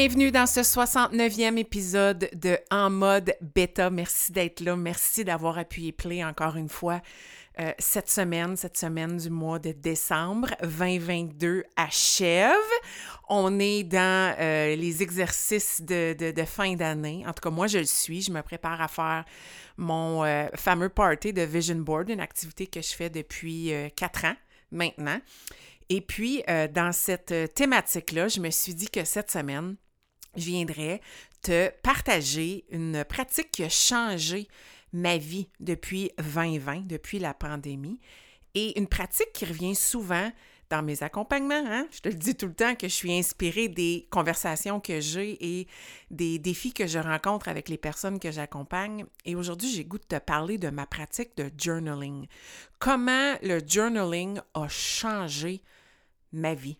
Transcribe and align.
Bienvenue 0.00 0.30
dans 0.30 0.46
ce 0.46 0.60
69e 0.60 1.58
épisode 1.58 2.30
de 2.32 2.56
En 2.70 2.88
mode 2.88 3.34
bêta. 3.40 3.90
Merci 3.90 4.30
d'être 4.30 4.60
là. 4.60 4.76
Merci 4.76 5.24
d'avoir 5.24 5.58
appuyé 5.58 5.90
play 5.90 6.22
encore 6.22 6.54
une 6.54 6.68
fois. 6.68 7.02
Euh, 7.58 7.72
cette 7.80 8.08
semaine, 8.08 8.56
cette 8.56 8.76
semaine 8.76 9.16
du 9.16 9.28
mois 9.28 9.58
de 9.58 9.72
décembre 9.72 10.50
2022 10.62 11.64
achève. 11.74 12.54
On 13.28 13.58
est 13.58 13.82
dans 13.82 14.36
euh, 14.38 14.76
les 14.76 15.02
exercices 15.02 15.82
de, 15.82 16.12
de, 16.12 16.44
fin 16.44 16.74
d'année. 16.76 17.24
En 17.26 17.32
tout 17.32 17.42
cas, 17.42 17.50
moi, 17.50 17.66
je 17.66 17.78
le 17.78 17.84
suis. 17.84 18.22
Je 18.22 18.30
me 18.30 18.42
prépare 18.42 18.80
à 18.80 18.86
faire 18.86 19.24
mon 19.78 20.22
euh, 20.22 20.46
fameux 20.54 20.90
party 20.90 21.32
de 21.32 21.42
Vision 21.42 21.74
Board, 21.74 22.08
une 22.08 22.20
activité 22.20 22.68
que 22.68 22.80
je 22.80 22.94
fais 22.94 23.10
depuis 23.10 23.72
quatre 23.96 24.26
ans 24.26 24.36
maintenant. 24.70 25.18
Et 25.88 26.00
puis, 26.02 26.44
dans 26.72 26.92
cette 26.92 27.34
thématique-là, 27.54 28.28
je 28.28 28.38
me 28.38 28.50
suis 28.50 28.76
dit 28.76 28.88
que 28.88 29.04
cette 29.04 29.32
semaine, 29.32 29.74
je 30.36 30.44
viendrais 30.44 31.00
te 31.42 31.70
partager 31.82 32.64
une 32.70 33.04
pratique 33.04 33.50
qui 33.50 33.64
a 33.64 33.68
changé 33.68 34.48
ma 34.92 35.18
vie 35.18 35.48
depuis 35.60 36.10
2020, 36.18 36.86
depuis 36.86 37.18
la 37.18 37.34
pandémie, 37.34 38.00
et 38.54 38.78
une 38.78 38.88
pratique 38.88 39.32
qui 39.32 39.44
revient 39.44 39.74
souvent 39.74 40.30
dans 40.70 40.82
mes 40.82 41.02
accompagnements. 41.02 41.64
Hein. 41.66 41.86
Je 41.90 42.00
te 42.00 42.08
le 42.08 42.14
dis 42.14 42.34
tout 42.34 42.46
le 42.46 42.54
temps 42.54 42.74
que 42.74 42.88
je 42.88 42.94
suis 42.94 43.12
inspirée 43.12 43.68
des 43.68 44.06
conversations 44.10 44.80
que 44.80 45.00
j'ai 45.00 45.60
et 45.60 45.66
des 46.10 46.38
défis 46.38 46.72
que 46.72 46.86
je 46.86 46.98
rencontre 46.98 47.48
avec 47.48 47.68
les 47.68 47.78
personnes 47.78 48.18
que 48.18 48.30
j'accompagne. 48.30 49.04
Et 49.24 49.34
aujourd'hui, 49.34 49.70
j'ai 49.70 49.84
goût 49.84 49.98
de 49.98 50.04
te 50.04 50.18
parler 50.18 50.58
de 50.58 50.68
ma 50.70 50.86
pratique 50.86 51.36
de 51.36 51.50
journaling. 51.56 52.26
Comment 52.78 53.34
le 53.42 53.60
journaling 53.66 54.40
a 54.54 54.68
changé 54.68 55.62
ma 56.32 56.54
vie. 56.54 56.78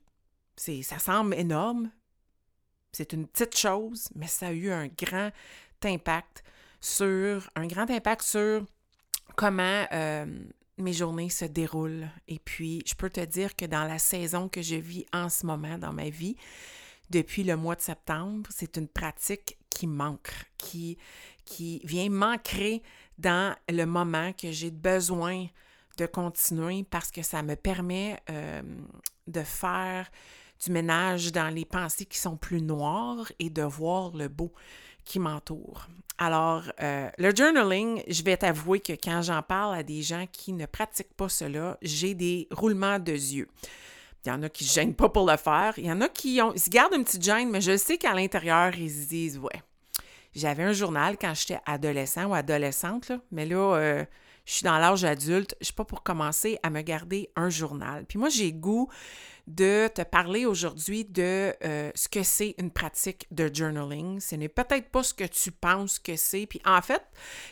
Ça 0.57 0.99
semble 0.99 1.35
énorme, 1.35 1.91
c'est 2.99 3.13
une 3.13 3.29
petite 3.29 3.57
chose, 3.57 4.09
mais 4.17 4.27
ça 4.27 4.49
a 4.49 4.53
eu 4.53 4.73
un 4.73 4.89
grand 4.89 5.31
impact 5.85 6.43
sur, 6.81 7.49
un 7.55 7.69
grand 7.69 7.89
impact 7.89 8.23
sur 8.23 8.67
comment 9.37 9.87
euh, 9.93 10.27
mes 10.79 10.93
journées 10.93 11.31
se 11.31 11.45
déroulent. 11.45 12.09
Et 12.27 12.41
puis, 12.41 12.83
je 12.85 12.95
peux 12.95 13.09
te 13.09 13.25
dire 13.25 13.55
que 13.55 13.67
dans 13.67 13.85
la 13.85 14.01
saison 14.01 14.49
que 14.49 14.63
je 14.63 14.75
vis 14.75 15.07
en 15.13 15.29
ce 15.29 15.47
moment 15.47 15.79
dans 15.79 15.93
ma 15.93 16.11
vie, 16.11 16.35
depuis 17.09 17.45
le 17.45 17.57
mois 17.57 17.77
de 17.77 17.83
septembre, 17.83 18.51
c'est 18.53 18.77
une 18.77 18.89
pratique 18.89 19.57
qui 19.71 19.87
manque, 19.87 20.33
qui, 20.57 20.99
qui 21.45 21.81
vient 21.85 22.11
m'ancrer 22.11 22.83
dans 23.17 23.55
le 23.69 23.85
moment 23.85 24.33
que 24.33 24.51
j'ai 24.51 24.73
besoin 24.73 25.47
de 25.99 26.07
continuer 26.07 26.83
parce 26.83 27.13
que 27.13 27.23
ça 27.23 27.45
me 27.45 27.55
permet 27.55 28.19
euh, 28.29 28.63
de 29.29 29.43
faire 29.45 30.11
du 30.65 30.73
ménage 30.73 31.33
dans 31.33 31.49
les 31.49 31.65
pensées 31.65 32.05
qui 32.05 32.19
sont 32.19 32.37
plus 32.37 32.61
noires 32.61 33.31
et 33.39 33.51
de 33.51 33.63
voir 33.63 34.17
le 34.17 34.29
beau 34.29 34.53
qui 35.05 35.19
m'entoure. 35.19 35.87
Alors, 36.19 36.65
euh, 36.83 37.09
le 37.17 37.35
journaling, 37.35 38.03
je 38.09 38.23
vais 38.23 38.37
t'avouer 38.37 38.81
que 38.81 38.93
quand 38.93 39.23
j'en 39.23 39.43
parle 39.43 39.77
à 39.77 39.83
des 39.83 40.03
gens 40.03 40.27
qui 40.31 40.53
ne 40.53 40.67
pratiquent 40.67 41.15
pas 41.15 41.29
cela, 41.29 41.79
j'ai 41.81 42.15
des 42.15 42.49
roulements 42.51 42.99
de 42.99 43.13
yeux. 43.13 43.49
Il 44.25 44.29
y 44.29 44.33
en 44.33 44.43
a 44.43 44.49
qui 44.49 44.65
ne 44.65 44.69
gênent 44.69 44.95
pas 44.95 45.09
pour 45.09 45.31
le 45.31 45.37
faire. 45.37 45.75
Il 45.79 45.87
y 45.87 45.93
en 45.93 46.01
a 46.01 46.09
qui 46.09 46.41
ont, 46.43 46.55
se 46.57 46.69
gardent 46.69 46.95
une 46.95 47.05
petite 47.05 47.23
gêne, 47.23 47.51
mais 47.51 47.61
je 47.61 47.77
sais 47.77 47.97
qu'à 47.99 48.15
l'intérieur, 48.15 48.77
ils 48.77 48.91
se 48.91 49.09
disent 49.09 49.39
Ouais, 49.39 49.63
j'avais 50.35 50.65
un 50.65 50.73
journal 50.73 51.17
quand 51.19 51.33
j'étais 51.35 51.61
adolescent 51.65 52.27
ou 52.27 52.35
adolescente, 52.35 53.13
mais 53.31 53.47
là, 53.47 53.77
euh, 53.77 54.05
je 54.45 54.55
suis 54.55 54.65
dans 54.65 54.79
l'âge 54.79 55.05
adulte, 55.05 55.55
je 55.61 55.63
ne 55.63 55.65
suis 55.67 55.75
pas 55.75 55.85
pour 55.85 56.03
commencer 56.03 56.59
à 56.63 56.71
me 56.71 56.83
garder 56.83 57.31
un 57.37 57.49
journal. 57.49 58.05
Puis 58.07 58.19
moi, 58.19 58.29
j'ai 58.29 58.53
goût 58.53 58.89
de 59.49 59.89
te 59.89 60.03
parler 60.03 60.45
aujourd'hui 60.45 61.07
de 61.07 61.55
euh, 61.65 61.91
ce 61.95 62.07
que 62.09 62.23
c'est 62.23 62.55
une 62.59 62.71
pratique 62.71 63.27
de 63.31 63.51
journaling. 63.53 64.21
Ce 64.21 64.35
n'est 64.35 64.51
peut-être 64.51 64.91
pas 64.91 65.03
ce 65.03 65.15
que 65.15 65.25
tu 65.25 65.51
penses 65.51 65.99
que 65.99 66.17
c'est. 66.17 66.47
Puis 66.47 66.61
en 66.67 66.83
fait, 66.83 67.03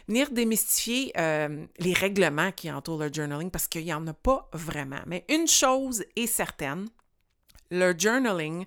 venir 0.07 0.31
démystifier 0.31 1.11
euh, 1.17 1.65
les 1.79 1.95
règlements 1.95 2.53
qui 2.53 2.71
entourent 2.71 2.99
le 2.99 3.11
journaling 3.11 3.51
parce 3.51 3.67
qu'il 3.67 3.85
n'y 3.85 3.95
en 3.95 4.07
a 4.07 4.13
pas 4.13 4.47
vraiment. 4.53 5.01
Mais 5.07 5.25
une 5.31 5.49
chose 5.49 6.05
est 6.17 6.27
certaine, 6.27 6.87
le 7.71 7.95
journaling, 7.99 8.67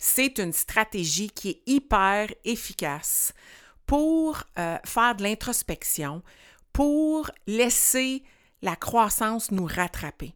c'est 0.00 0.38
une 0.38 0.52
stratégie 0.52 1.30
qui 1.30 1.50
est 1.50 1.62
hyper 1.66 2.28
efficace 2.44 3.32
pour 3.86 4.42
euh, 4.58 4.78
faire 4.84 5.14
de 5.14 5.22
l'introspection, 5.22 6.22
pour 6.72 7.30
laisser 7.46 8.24
la 8.62 8.74
croissance 8.74 9.52
nous 9.52 9.66
rattraper. 9.66 10.34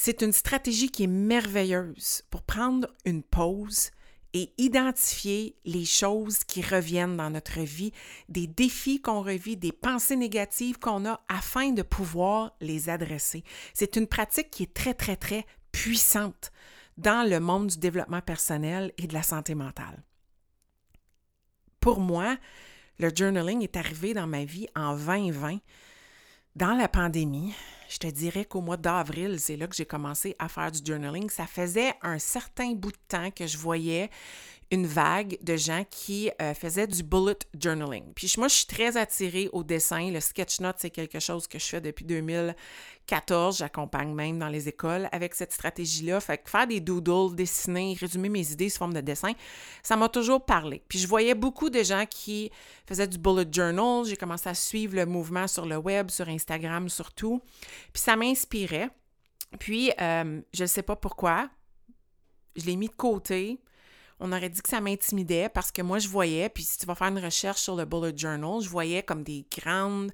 C'est 0.00 0.22
une 0.22 0.32
stratégie 0.32 0.90
qui 0.90 1.02
est 1.02 1.08
merveilleuse 1.08 2.22
pour 2.30 2.42
prendre 2.42 2.86
une 3.04 3.24
pause 3.24 3.90
et 4.32 4.52
identifier 4.56 5.56
les 5.64 5.84
choses 5.84 6.44
qui 6.44 6.62
reviennent 6.62 7.16
dans 7.16 7.30
notre 7.30 7.58
vie, 7.62 7.92
des 8.28 8.46
défis 8.46 9.02
qu'on 9.02 9.22
revit, 9.22 9.56
des 9.56 9.72
pensées 9.72 10.14
négatives 10.14 10.78
qu'on 10.78 11.04
a 11.04 11.20
afin 11.28 11.72
de 11.72 11.82
pouvoir 11.82 12.54
les 12.60 12.88
adresser. 12.88 13.42
C'est 13.74 13.96
une 13.96 14.06
pratique 14.06 14.50
qui 14.50 14.62
est 14.62 14.72
très, 14.72 14.94
très, 14.94 15.16
très 15.16 15.44
puissante 15.72 16.52
dans 16.96 17.28
le 17.28 17.40
monde 17.40 17.66
du 17.66 17.78
développement 17.78 18.22
personnel 18.22 18.92
et 18.98 19.08
de 19.08 19.14
la 19.14 19.24
santé 19.24 19.56
mentale. 19.56 20.04
Pour 21.80 21.98
moi, 21.98 22.38
le 23.00 23.10
journaling 23.12 23.64
est 23.64 23.76
arrivé 23.76 24.14
dans 24.14 24.28
ma 24.28 24.44
vie 24.44 24.68
en 24.76 24.96
2020, 24.96 25.58
dans 26.54 26.74
la 26.74 26.86
pandémie. 26.86 27.52
Je 27.88 27.96
te 27.96 28.06
dirais 28.06 28.44
qu'au 28.44 28.60
mois 28.60 28.76
d'avril, 28.76 29.40
c'est 29.40 29.56
là 29.56 29.66
que 29.66 29.74
j'ai 29.74 29.86
commencé 29.86 30.36
à 30.38 30.48
faire 30.48 30.70
du 30.70 30.80
journaling. 30.84 31.30
Ça 31.30 31.46
faisait 31.46 31.94
un 32.02 32.18
certain 32.18 32.72
bout 32.72 32.92
de 32.92 32.98
temps 33.08 33.30
que 33.30 33.46
je 33.46 33.56
voyais 33.56 34.10
une 34.70 34.86
vague 34.86 35.38
de 35.42 35.56
gens 35.56 35.84
qui 35.90 36.30
euh, 36.42 36.52
faisaient 36.52 36.86
du 36.86 37.02
bullet 37.02 37.38
journaling. 37.58 38.12
Puis 38.14 38.34
moi, 38.36 38.48
je 38.48 38.54
suis 38.56 38.66
très 38.66 38.96
attirée 38.96 39.48
au 39.52 39.64
dessin. 39.64 40.10
Le 40.10 40.20
sketch 40.20 40.60
note, 40.60 40.76
c'est 40.78 40.90
quelque 40.90 41.20
chose 41.20 41.46
que 41.46 41.58
je 41.58 41.64
fais 41.64 41.80
depuis 41.80 42.04
2014. 42.04 43.58
J'accompagne 43.58 44.12
même 44.12 44.38
dans 44.38 44.48
les 44.48 44.68
écoles 44.68 45.08
avec 45.10 45.34
cette 45.34 45.52
stratégie-là. 45.52 46.20
Fait 46.20 46.36
que 46.36 46.50
faire 46.50 46.66
des 46.66 46.80
doodles, 46.80 47.34
dessiner, 47.34 47.96
résumer 47.98 48.28
mes 48.28 48.52
idées 48.52 48.68
sous 48.68 48.78
forme 48.78 48.92
de 48.92 49.00
dessin, 49.00 49.32
ça 49.82 49.96
m'a 49.96 50.10
toujours 50.10 50.44
parlé. 50.44 50.82
Puis 50.86 50.98
je 50.98 51.08
voyais 51.08 51.34
beaucoup 51.34 51.70
de 51.70 51.82
gens 51.82 52.04
qui 52.08 52.50
faisaient 52.86 53.08
du 53.08 53.16
bullet 53.16 53.46
journal. 53.50 54.04
J'ai 54.04 54.16
commencé 54.16 54.50
à 54.50 54.54
suivre 54.54 54.96
le 54.96 55.06
mouvement 55.06 55.46
sur 55.46 55.64
le 55.64 55.78
web, 55.78 56.10
sur 56.10 56.28
Instagram 56.28 56.90
surtout. 56.90 57.40
Puis 57.92 58.02
ça 58.02 58.16
m'inspirait. 58.16 58.90
Puis, 59.58 59.92
euh, 60.00 60.42
je 60.52 60.62
ne 60.62 60.66
sais 60.66 60.82
pas 60.82 60.96
pourquoi, 60.96 61.48
je 62.56 62.66
l'ai 62.66 62.76
mis 62.76 62.88
de 62.88 62.94
côté 62.94 63.58
on 64.20 64.32
aurait 64.32 64.48
dit 64.48 64.60
que 64.60 64.68
ça 64.68 64.80
m'intimidait 64.80 65.48
parce 65.48 65.70
que 65.70 65.82
moi, 65.82 65.98
je 65.98 66.08
voyais, 66.08 66.48
puis 66.48 66.64
si 66.64 66.78
tu 66.78 66.86
vas 66.86 66.94
faire 66.94 67.08
une 67.08 67.18
recherche 67.18 67.60
sur 67.60 67.76
le 67.76 67.84
Bullet 67.84 68.16
Journal, 68.16 68.60
je 68.60 68.68
voyais 68.68 69.02
comme 69.02 69.22
des 69.22 69.46
grandes 69.56 70.10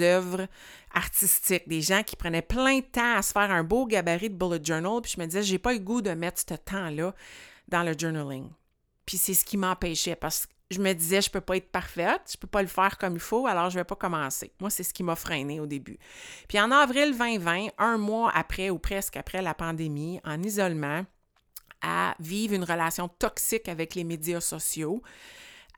œuvres 0.00 0.46
artistiques, 0.94 1.68
des 1.68 1.82
gens 1.82 2.02
qui 2.02 2.16
prenaient 2.16 2.42
plein 2.42 2.78
de 2.78 2.84
temps 2.84 3.16
à 3.16 3.22
se 3.22 3.32
faire 3.32 3.50
un 3.50 3.64
beau 3.64 3.86
gabarit 3.86 4.30
de 4.30 4.36
Bullet 4.36 4.60
Journal, 4.62 5.00
puis 5.02 5.12
je 5.16 5.20
me 5.20 5.26
disais, 5.26 5.42
j'ai 5.42 5.58
pas 5.58 5.72
le 5.72 5.78
goût 5.78 6.02
de 6.02 6.10
mettre 6.10 6.40
ce 6.40 6.54
temps-là 6.54 7.14
dans 7.68 7.82
le 7.82 7.94
journaling. 7.98 8.48
Puis 9.04 9.16
c'est 9.16 9.34
ce 9.34 9.44
qui 9.44 9.56
m'empêchait 9.56 10.16
parce 10.16 10.46
que 10.46 10.52
je 10.70 10.80
me 10.80 10.92
disais, 10.92 11.22
je 11.22 11.30
peux 11.30 11.40
pas 11.40 11.56
être 11.56 11.70
parfaite, 11.70 12.22
je 12.32 12.36
peux 12.36 12.48
pas 12.48 12.62
le 12.62 12.68
faire 12.68 12.98
comme 12.98 13.14
il 13.14 13.20
faut, 13.20 13.46
alors 13.46 13.70
je 13.70 13.78
vais 13.78 13.84
pas 13.84 13.94
commencer. 13.94 14.52
Moi, 14.60 14.70
c'est 14.70 14.82
ce 14.82 14.92
qui 14.92 15.02
m'a 15.02 15.14
freiné 15.14 15.60
au 15.60 15.66
début. 15.66 15.98
Puis 16.48 16.58
en 16.60 16.72
avril 16.72 17.16
2020, 17.16 17.68
un 17.78 17.98
mois 17.98 18.32
après 18.34 18.70
ou 18.70 18.78
presque 18.78 19.16
après 19.16 19.42
la 19.42 19.54
pandémie, 19.54 20.20
en 20.24 20.42
isolement, 20.42 21.04
à 21.86 22.16
vivre 22.18 22.52
une 22.52 22.64
relation 22.64 23.08
toxique 23.08 23.68
avec 23.68 23.94
les 23.94 24.02
médias 24.02 24.40
sociaux, 24.40 25.02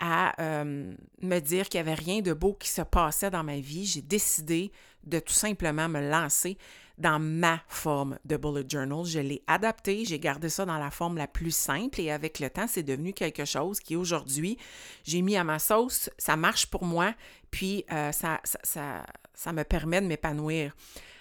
à 0.01 0.41
euh, 0.41 0.95
me 1.21 1.39
dire 1.41 1.69
qu'il 1.69 1.83
n'y 1.83 1.89
avait 1.89 2.01
rien 2.01 2.21
de 2.23 2.33
beau 2.33 2.55
qui 2.55 2.71
se 2.71 2.83
passait 2.83 3.31
dans 3.31 3.45
ma 3.45 3.59
vie, 3.59 3.85
j'ai 3.85 4.01
décidé 4.01 4.73
de 5.05 5.19
tout 5.19 5.35
simplement 5.35 5.89
me 5.89 6.01
lancer 6.09 6.57
dans 6.97 7.19
ma 7.19 7.61
forme 7.69 8.19
de 8.25 8.37
bullet 8.37 8.65
journal. 8.69 9.05
Je 9.05 9.21
l'ai 9.21 9.43
adapté, 9.47 10.05
j'ai 10.05 10.19
gardé 10.19 10.49
ça 10.49 10.65
dans 10.65 10.79
la 10.79 10.91
forme 10.91 11.19
la 11.19 11.27
plus 11.27 11.55
simple 11.55 12.01
et 12.01 12.11
avec 12.11 12.41
le 12.41 12.49
temps, 12.49 12.67
c'est 12.67 12.83
devenu 12.83 13.13
quelque 13.13 13.45
chose 13.45 13.79
qui 13.81 13.95
aujourd'hui, 13.95 14.57
j'ai 15.05 15.21
mis 15.21 15.37
à 15.37 15.45
ma 15.45 15.59
sauce, 15.59 16.11
ça 16.17 16.37
marche 16.37 16.67
pour 16.67 16.85
moi, 16.85 17.15
puis 17.51 17.85
euh, 17.93 18.13
ça, 18.13 19.53
me 19.53 19.63
permet 19.63 20.01
de 20.01 20.07
m'épanouir. 20.07 20.75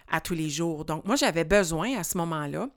à 0.10 0.22
tous 0.22 0.34
les 0.34 0.50
jours. 0.50 0.86
Donc, 0.86 1.04
moi, 1.04 1.18
j'avais 1.18 1.44
besoin 1.44 1.98
à 1.98 2.04
ce 2.06 2.18
moment-là 2.20 2.70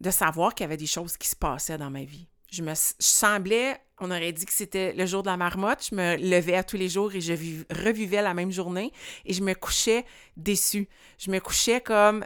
de 0.00 0.10
savoir 0.10 0.54
qu'il 0.54 0.64
y 0.64 0.66
avait 0.66 0.76
des 0.76 0.86
choses 0.86 1.16
qui 1.16 1.28
se 1.28 1.36
passaient 1.36 1.78
dans 1.78 1.90
ma 1.90 2.04
vie. 2.04 2.26
Je 2.50 2.62
me 2.62 2.72
semblais, 2.74 3.78
on 4.00 4.10
aurait 4.10 4.32
dit 4.32 4.44
que 4.44 4.52
c'était 4.52 4.92
le 4.94 5.06
jour 5.06 5.22
de 5.22 5.28
la 5.28 5.36
marmotte. 5.36 5.86
Je 5.90 5.94
me 5.94 6.16
levais 6.16 6.56
à 6.56 6.64
tous 6.64 6.76
les 6.76 6.88
jours 6.88 7.14
et 7.14 7.20
je 7.20 7.32
revivais 7.70 8.22
la 8.22 8.34
même 8.34 8.50
journée 8.50 8.92
et 9.24 9.32
je 9.32 9.42
me 9.42 9.54
couchais 9.54 10.04
déçue. 10.36 10.88
Je 11.18 11.30
me 11.30 11.38
couchais 11.38 11.80
comme 11.80 12.24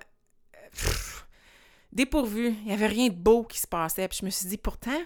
dépourvue. 1.93 2.55
Il 2.63 2.67
n'y 2.67 2.73
avait 2.73 2.87
rien 2.87 3.09
de 3.09 3.15
beau 3.15 3.45
qui 3.45 3.59
se 3.59 3.67
passait. 3.67 4.09
Puis 4.09 4.19
je 4.21 4.25
me 4.25 4.31
suis 4.31 4.47
dit, 4.47 4.57
pourtant, 4.57 4.99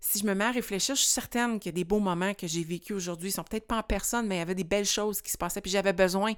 si 0.00 0.18
je 0.18 0.26
me 0.26 0.34
mets 0.34 0.44
à 0.44 0.50
réfléchir, 0.50 0.96
je 0.96 1.02
suis 1.02 1.10
certaine 1.10 1.60
qu'il 1.60 1.70
y 1.70 1.74
a 1.74 1.76
des 1.76 1.84
beaux 1.84 2.00
moments 2.00 2.34
que 2.34 2.46
j'ai 2.46 2.64
vécus 2.64 2.96
aujourd'hui. 2.96 3.28
Ils 3.28 3.32
sont 3.32 3.44
peut-être 3.44 3.66
pas 3.66 3.78
en 3.78 3.82
personne, 3.82 4.26
mais 4.26 4.36
il 4.36 4.38
y 4.38 4.42
avait 4.42 4.54
des 4.56 4.64
belles 4.64 4.86
choses 4.86 5.20
qui 5.20 5.30
se 5.30 5.38
passaient. 5.38 5.60
Puis 5.60 5.70
j'avais 5.70 5.92
besoin 5.92 6.32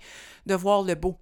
de 0.44 0.54
voir 0.54 0.82
le 0.82 0.94
beau. 0.94 1.18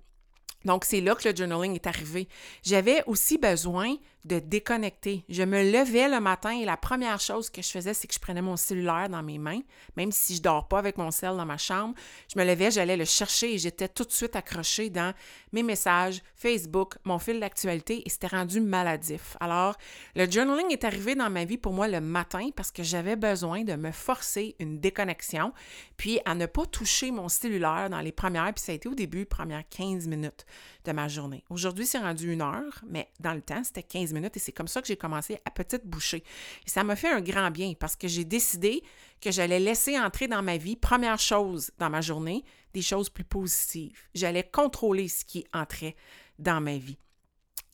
Donc, 0.64 0.84
c'est 0.84 1.00
là 1.00 1.14
que 1.14 1.28
le 1.28 1.37
journaling 1.37 1.75
est 1.75 1.87
arrivé. 1.87 2.28
J'avais 2.62 3.05
aussi 3.06 3.38
besoin 3.38 3.96
de 4.25 4.38
déconnecter. 4.38 5.25
Je 5.29 5.43
me 5.43 5.62
levais 5.62 6.09
le 6.09 6.19
matin 6.21 6.50
et 6.50 6.65
la 6.65 6.76
première 6.76 7.21
chose 7.21 7.50
que 7.50 7.61
je 7.61 7.69
faisais, 7.69 7.93
c'est 7.93 8.06
que 8.06 8.15
je 8.15 8.19
prenais 8.19 8.41
mon 8.41 8.56
cellulaire 8.56 9.09
dans 9.09 9.23
mes 9.23 9.38
mains, 9.38 9.61
même 9.97 10.12
si 10.12 10.37
je 10.37 10.43
dors 10.43 10.67
pas 10.67 10.79
avec 10.79 10.97
mon 10.97 11.11
cell 11.11 11.37
dans 11.37 11.44
ma 11.44 11.59
chambre. 11.59 11.94
Je 12.32 12.38
me 12.38 12.44
levais, 12.44 12.71
j'allais 12.71 12.97
le 12.97 13.05
chercher 13.05 13.55
et 13.55 13.59
j'étais 13.59 13.88
tout 13.88 14.05
de 14.05 14.12
suite 14.12 14.35
accrochée 14.35 14.88
dans 14.88 15.12
mes 15.53 15.62
messages, 15.62 16.23
Facebook, 16.35 16.97
mon 17.05 17.19
fil 17.19 17.38
d'actualité 17.38 18.03
et 18.06 18.09
c'était 18.09 18.29
rendu 18.29 18.61
maladif. 18.61 19.37
Alors, 19.41 19.76
le 20.17 20.31
journaling 20.31 20.73
est 20.73 20.85
arrivé 20.85 21.15
dans 21.15 21.31
ma 21.31 21.44
vie 21.44 21.59
pour 21.59 21.73
moi 21.73 21.87
le 21.87 22.00
matin 22.00 22.49
parce 22.56 22.70
que 22.70 22.82
j'avais 22.82 23.17
besoin 23.17 23.62
de 23.62 23.75
me 23.75 23.91
forcer 23.93 24.56
une 24.59 24.81
déconnexion, 24.81 25.53
puis 25.97 26.19
à 26.25 26.35
ne 26.35 26.47
pas 26.47 26.65
toucher 26.65 27.11
mon 27.11 27.29
cellulaire 27.29 27.91
dans 27.91 28.00
les 28.00 28.12
premières, 28.12 28.53
puis 28.55 28.65
ça 28.65 28.73
a 28.73 28.75
été 28.75 28.88
au 28.88 28.94
début, 28.94 29.27
premières 29.27 29.69
15 29.69 30.06
minutes 30.09 30.47
de 30.85 30.93
ma 30.93 31.09
journée. 31.09 31.44
Aujourd'hui, 31.50 31.87
c'est 31.87 31.99
rendu 31.99 32.32
une 32.32 32.43
heure, 32.43 32.82
mais 32.88 33.09
dans 33.20 33.35
le 33.35 33.43
temps, 33.43 33.62
c'était 33.65 33.82
15 33.82 34.13
minutes 34.14 34.37
et 34.37 34.40
c'est 34.40 34.52
comme 34.52 34.69
ça 34.69 34.81
que 34.81 34.87
j'ai 34.87 34.96
commencé 34.96 35.38
à 35.44 35.50
petite 35.50 35.87
bouchée. 35.87 36.25
Et 36.66 36.70
ça 36.70 36.84
m'a 36.84 36.96
fait 36.96 37.11
un 37.11 37.20
grand 37.20 37.50
bien 37.50 37.75
parce 37.75 37.96
que 37.96 38.08
j'ai 38.08 38.25
décidé 38.25 38.82
que 39.20 39.31
j'allais 39.31 39.61
laisser 39.61 39.99
entrer 39.99 40.28
dans 40.28 40.43
ma 40.43 40.56
vie, 40.56 40.76
première 40.76 41.19
chose 41.19 41.70
dans 41.78 41.90
ma 41.90 42.00
journée, 42.00 42.44
des 42.72 42.82
choses 42.82 43.11
plus 43.11 43.25
positives. 43.25 43.99
J'allais 44.14 44.44
contrôler 44.44 45.08
ce 45.08 45.25
qui 45.25 45.46
entrait 45.52 45.96
dans 46.38 46.61
ma 46.61 46.78
vie. 46.78 46.99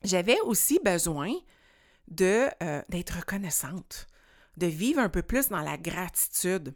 J'avais 0.03 0.39
aussi 0.41 0.79
besoin 0.83 1.33
de 2.07 2.47
euh, 2.61 2.81
d'être 2.89 3.17
reconnaissante, 3.17 4.07
de 4.57 4.67
vivre 4.67 4.99
un 4.99 5.09
peu 5.09 5.21
plus 5.21 5.49
dans 5.49 5.61
la 5.61 5.77
gratitude 5.77 6.73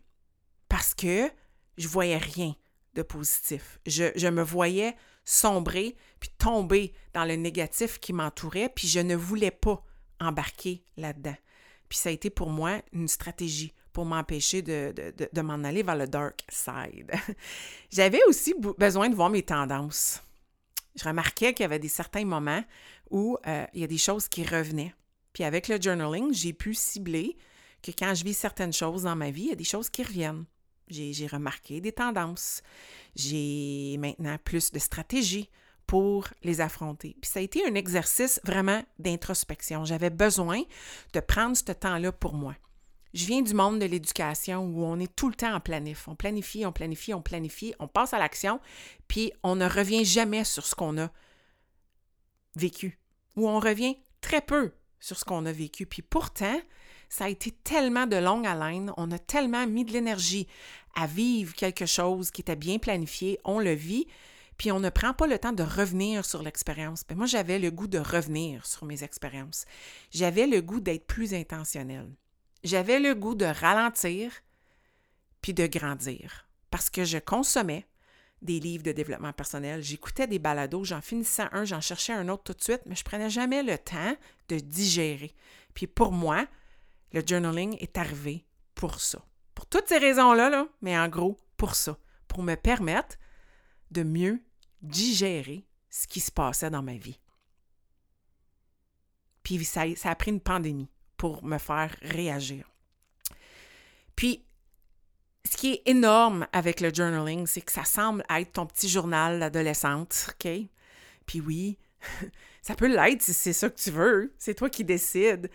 parce 0.69 0.93
que 0.93 1.29
je 1.77 1.87
voyais 1.87 2.17
rien 2.17 2.55
de 2.93 3.01
positif. 3.01 3.79
Je, 3.85 4.11
je 4.15 4.27
me 4.27 4.41
voyais 4.41 4.95
sombrer 5.25 5.95
puis 6.19 6.29
tomber 6.37 6.93
dans 7.13 7.25
le 7.25 7.35
négatif 7.35 7.99
qui 7.99 8.13
m'entourait, 8.13 8.69
puis 8.69 8.87
je 8.87 8.99
ne 8.99 9.15
voulais 9.15 9.51
pas 9.51 9.83
embarquer 10.19 10.83
là-dedans. 10.97 11.35
Puis 11.89 11.97
ça 11.97 12.09
a 12.09 12.11
été 12.11 12.29
pour 12.29 12.49
moi 12.49 12.81
une 12.93 13.07
stratégie 13.07 13.73
pour 13.91 14.05
m'empêcher 14.05 14.61
de, 14.61 15.41
m'en 15.41 15.63
aller 15.63 15.83
vers 15.83 15.95
le 15.95 16.07
dark 16.07 16.43
side. 16.49 17.11
J'avais 17.91 18.21
aussi 18.27 18.53
besoin 18.77 19.09
de 19.09 19.15
voir 19.15 19.29
mes 19.29 19.43
tendances. 19.43 20.21
Je 20.95 21.03
remarquais 21.03 21.53
qu'il 21.53 21.63
y 21.63 21.65
avait 21.65 21.79
des 21.79 21.89
certains 21.89 22.25
moments 22.25 22.63
où 23.09 23.37
euh, 23.47 23.65
il 23.73 23.81
y 23.81 23.83
a 23.83 23.87
des 23.87 23.97
choses 23.97 24.27
qui 24.27 24.43
revenaient. 24.43 24.93
Puis 25.33 25.43
avec 25.43 25.67
le 25.67 25.79
journaling, 25.81 26.33
j'ai 26.33 26.53
pu 26.53 26.73
cibler 26.73 27.37
que 27.81 27.91
quand 27.91 28.13
je 28.15 28.23
vis 28.23 28.33
certaines 28.33 28.73
choses 28.73 29.03
dans 29.03 29.15
ma 29.15 29.31
vie, 29.31 29.43
il 29.43 29.49
y 29.49 29.53
a 29.53 29.55
des 29.55 29.63
choses 29.63 29.89
qui 29.89 30.03
reviennent. 30.03 30.45
J'ai 30.87 31.27
remarqué 31.27 31.81
des 31.81 31.91
tendances. 31.91 32.61
J'ai 33.15 33.97
maintenant 33.99 34.37
plus 34.43 34.71
de 34.71 34.79
stratégies 34.79 35.49
pour 35.87 36.27
les 36.43 36.61
affronter. 36.61 37.15
Puis 37.21 37.29
ça 37.29 37.39
a 37.39 37.43
été 37.43 37.65
un 37.65 37.75
exercice 37.75 38.39
vraiment 38.43 38.83
d'introspection. 38.99 39.85
J'avais 39.85 40.09
besoin 40.09 40.61
de 41.13 41.19
prendre 41.19 41.55
ce 41.55 41.71
temps-là 41.71 42.11
pour 42.11 42.33
moi. 42.33 42.55
Je 43.13 43.25
viens 43.25 43.41
du 43.41 43.53
monde 43.53 43.79
de 43.79 43.85
l'éducation 43.85 44.65
où 44.65 44.83
on 44.83 44.99
est 44.99 45.15
tout 45.15 45.29
le 45.29 45.35
temps 45.35 45.53
en 45.53 45.61
planif. 45.61 46.07
On 46.07 46.15
planifie, 46.15 46.65
on 46.65 46.73
planifie, 46.73 47.13
on 47.13 47.21
planifie, 47.21 47.73
on 47.79 47.87
passe 47.87 48.13
à 48.13 48.19
l'action, 48.19 48.59
puis 49.07 49.31
on 49.41 49.55
ne 49.55 49.65
revient 49.65 50.03
jamais 50.03 50.43
sur 50.43 50.65
ce 50.65 50.75
qu'on 50.75 50.97
a 50.97 51.09
vécu. 52.57 52.99
Ou 53.37 53.47
on 53.47 53.59
revient 53.59 53.97
très 54.19 54.41
peu 54.41 54.73
sur 54.99 55.17
ce 55.17 55.23
qu'on 55.23 55.45
a 55.45 55.51
vécu. 55.51 55.85
Puis 55.85 56.01
pourtant, 56.01 56.59
ça 57.15 57.25
a 57.25 57.29
été 57.29 57.51
tellement 57.51 58.07
de 58.07 58.17
longue 58.17 58.45
haleine, 58.45 58.91
on 58.97 59.09
a 59.09 59.17
tellement 59.17 59.65
mis 59.65 59.85
de 59.85 59.93
l'énergie 59.93 60.47
à 60.95 61.07
vivre 61.07 61.55
quelque 61.55 61.85
chose 61.85 62.29
qui 62.29 62.41
était 62.41 62.57
bien 62.57 62.77
planifié, 62.77 63.39
on 63.45 63.59
le 63.59 63.71
vit, 63.71 64.05
puis 64.57 64.69
on 64.73 64.81
ne 64.81 64.89
prend 64.89 65.13
pas 65.13 65.25
le 65.25 65.39
temps 65.39 65.53
de 65.53 65.63
revenir 65.63 66.25
sur 66.25 66.43
l'expérience. 66.43 67.05
Ben, 67.07 67.15
moi, 67.15 67.25
j'avais 67.25 67.57
le 67.57 67.71
goût 67.71 67.87
de 67.87 67.99
revenir 67.99 68.65
sur 68.65 68.83
mes 68.83 69.01
expériences. 69.03 69.63
J'avais 70.11 70.45
le 70.45 70.61
goût 70.61 70.81
d'être 70.81 71.07
plus 71.07 71.33
intentionnel. 71.33 72.07
J'avais 72.65 72.99
le 72.99 73.15
goût 73.15 73.35
de 73.35 73.45
ralentir 73.45 74.33
puis 75.41 75.53
de 75.53 75.67
grandir 75.67 76.49
parce 76.69 76.89
que 76.89 77.05
je 77.05 77.17
consommais 77.17 77.87
des 78.41 78.59
livres 78.59 78.83
de 78.83 78.91
développement 78.91 79.31
personnel, 79.31 79.81
j'écoutais 79.81 80.27
des 80.27 80.39
balados, 80.39 80.83
j'en 80.83 81.01
finissais 81.01 81.45
un, 81.53 81.63
j'en 81.63 81.79
cherchais 81.79 82.13
un 82.13 82.27
autre 82.27 82.43
tout 82.43 82.53
de 82.53 82.61
suite, 82.61 82.81
mais 82.85 82.95
je 82.95 83.05
prenais 83.05 83.29
jamais 83.29 83.63
le 83.63 83.77
temps 83.77 84.17
de 84.49 84.59
digérer. 84.59 85.33
Puis 85.73 85.87
pour 85.87 86.11
moi, 86.11 86.45
le 87.13 87.23
journaling 87.25 87.77
est 87.79 87.97
arrivé 87.97 88.45
pour 88.73 88.99
ça. 88.99 89.23
Pour 89.53 89.65
toutes 89.65 89.87
ces 89.87 89.97
raisons-là, 89.97 90.49
là, 90.49 90.67
mais 90.81 90.97
en 90.97 91.07
gros, 91.07 91.39
pour 91.57 91.75
ça. 91.75 91.97
Pour 92.27 92.43
me 92.43 92.55
permettre 92.55 93.17
de 93.91 94.03
mieux 94.03 94.41
digérer 94.81 95.65
ce 95.89 96.07
qui 96.07 96.19
se 96.19 96.31
passait 96.31 96.69
dans 96.69 96.83
ma 96.83 96.95
vie. 96.95 97.19
Puis 99.43 99.63
ça, 99.63 99.83
ça 99.95 100.09
a 100.09 100.15
pris 100.15 100.31
une 100.31 100.41
pandémie 100.41 100.89
pour 101.17 101.43
me 101.45 101.57
faire 101.57 101.95
réagir. 102.01 102.69
Puis, 104.15 104.45
ce 105.49 105.57
qui 105.57 105.73
est 105.73 105.81
énorme 105.85 106.47
avec 106.51 106.81
le 106.81 106.93
journaling, 106.93 107.45
c'est 107.45 107.61
que 107.61 107.71
ça 107.71 107.85
semble 107.85 108.23
être 108.29 108.53
ton 108.53 108.65
petit 108.65 108.89
journal 108.89 109.39
d'adolescente, 109.39 110.29
OK? 110.29 110.51
Puis 111.25 111.41
oui, 111.41 111.77
ça 112.61 112.75
peut 112.75 112.87
l'être 112.87 113.21
si 113.21 113.33
c'est 113.33 113.53
ça 113.53 113.69
que 113.69 113.79
tu 113.79 113.91
veux, 113.91 114.33
c'est 114.37 114.55
toi 114.55 114.69
qui 114.69 114.83
décides. 114.83 115.49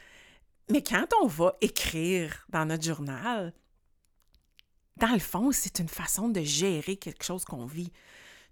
Mais 0.71 0.83
quand 0.83 1.07
on 1.21 1.27
va 1.27 1.57
écrire 1.61 2.47
dans 2.51 2.65
notre 2.65 2.85
journal, 2.85 3.53
dans 4.97 5.13
le 5.13 5.19
fond, 5.19 5.51
c'est 5.51 5.81
une 5.81 5.89
façon 5.89 6.29
de 6.29 6.43
gérer 6.43 6.97
quelque 6.97 7.25
chose 7.25 7.45
qu'on 7.45 7.67
vit, 7.67 7.91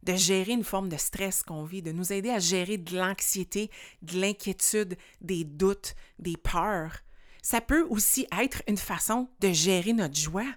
de 0.03 0.15
gérer 0.17 0.53
une 0.53 0.65
forme 0.65 0.89
de 0.89 0.97
stress 0.97 1.45
qu'on 1.45 1.65
vit, 1.65 1.81
de 1.81 1.93
nous 1.93 2.13
aider 2.13 2.31
à 2.31 2.41
gérer 2.41 2.77
de 2.77 2.97
l'anxiété, 2.97 3.71
de 4.03 4.21
l'inquiétude, 4.21 4.97
des 5.21 5.45
doutes, 5.45 5.95
des 6.19 6.37
peurs. 6.37 6.97
Ça 7.41 7.61
peut 7.61 7.87
aussi 7.89 8.27
être 8.41 8.63
une 8.67 8.79
façon 8.79 9.29
de 9.39 9.53
gérer 9.53 9.93
notre 9.93 10.17
joie. 10.17 10.53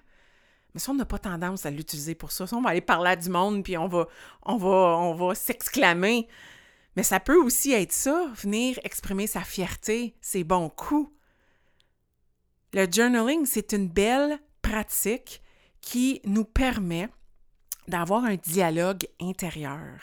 Mais 0.74 0.80
ça, 0.80 0.90
on 0.90 0.94
n'a 0.94 1.04
pas 1.04 1.18
tendance 1.18 1.64
à 1.64 1.70
l'utiliser 1.70 2.16
pour 2.16 2.32
ça. 2.32 2.46
ça. 2.46 2.56
On 2.56 2.62
va 2.62 2.70
aller 2.70 2.80
parler 2.80 3.10
à 3.10 3.16
du 3.16 3.28
monde, 3.28 3.62
puis 3.62 3.76
on 3.76 3.86
va, 3.86 4.08
on 4.42 4.56
va, 4.56 4.98
on 4.98 5.14
va 5.14 5.34
s'exclamer. 5.34 6.26
Mais 6.96 7.02
ça 7.04 7.20
peut 7.20 7.40
aussi 7.40 7.72
être 7.72 7.92
ça, 7.92 8.30
venir 8.34 8.80
exprimer 8.82 9.26
sa 9.26 9.42
fierté, 9.42 10.16
ses 10.20 10.44
bons 10.44 10.68
coups, 10.70 11.10
le 12.72 12.86
journaling, 12.90 13.46
c'est 13.46 13.72
une 13.72 13.88
belle 13.88 14.38
pratique 14.62 15.42
qui 15.80 16.20
nous 16.24 16.44
permet 16.44 17.08
d'avoir 17.88 18.24
un 18.24 18.36
dialogue 18.36 19.06
intérieur, 19.20 20.00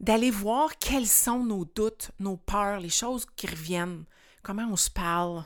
d'aller 0.00 0.30
voir 0.30 0.76
quels 0.78 1.06
sont 1.06 1.44
nos 1.44 1.64
doutes, 1.64 2.10
nos 2.18 2.36
peurs, 2.36 2.80
les 2.80 2.90
choses 2.90 3.26
qui 3.36 3.46
reviennent, 3.46 4.04
comment 4.42 4.68
on 4.70 4.76
se 4.76 4.90
parle, 4.90 5.44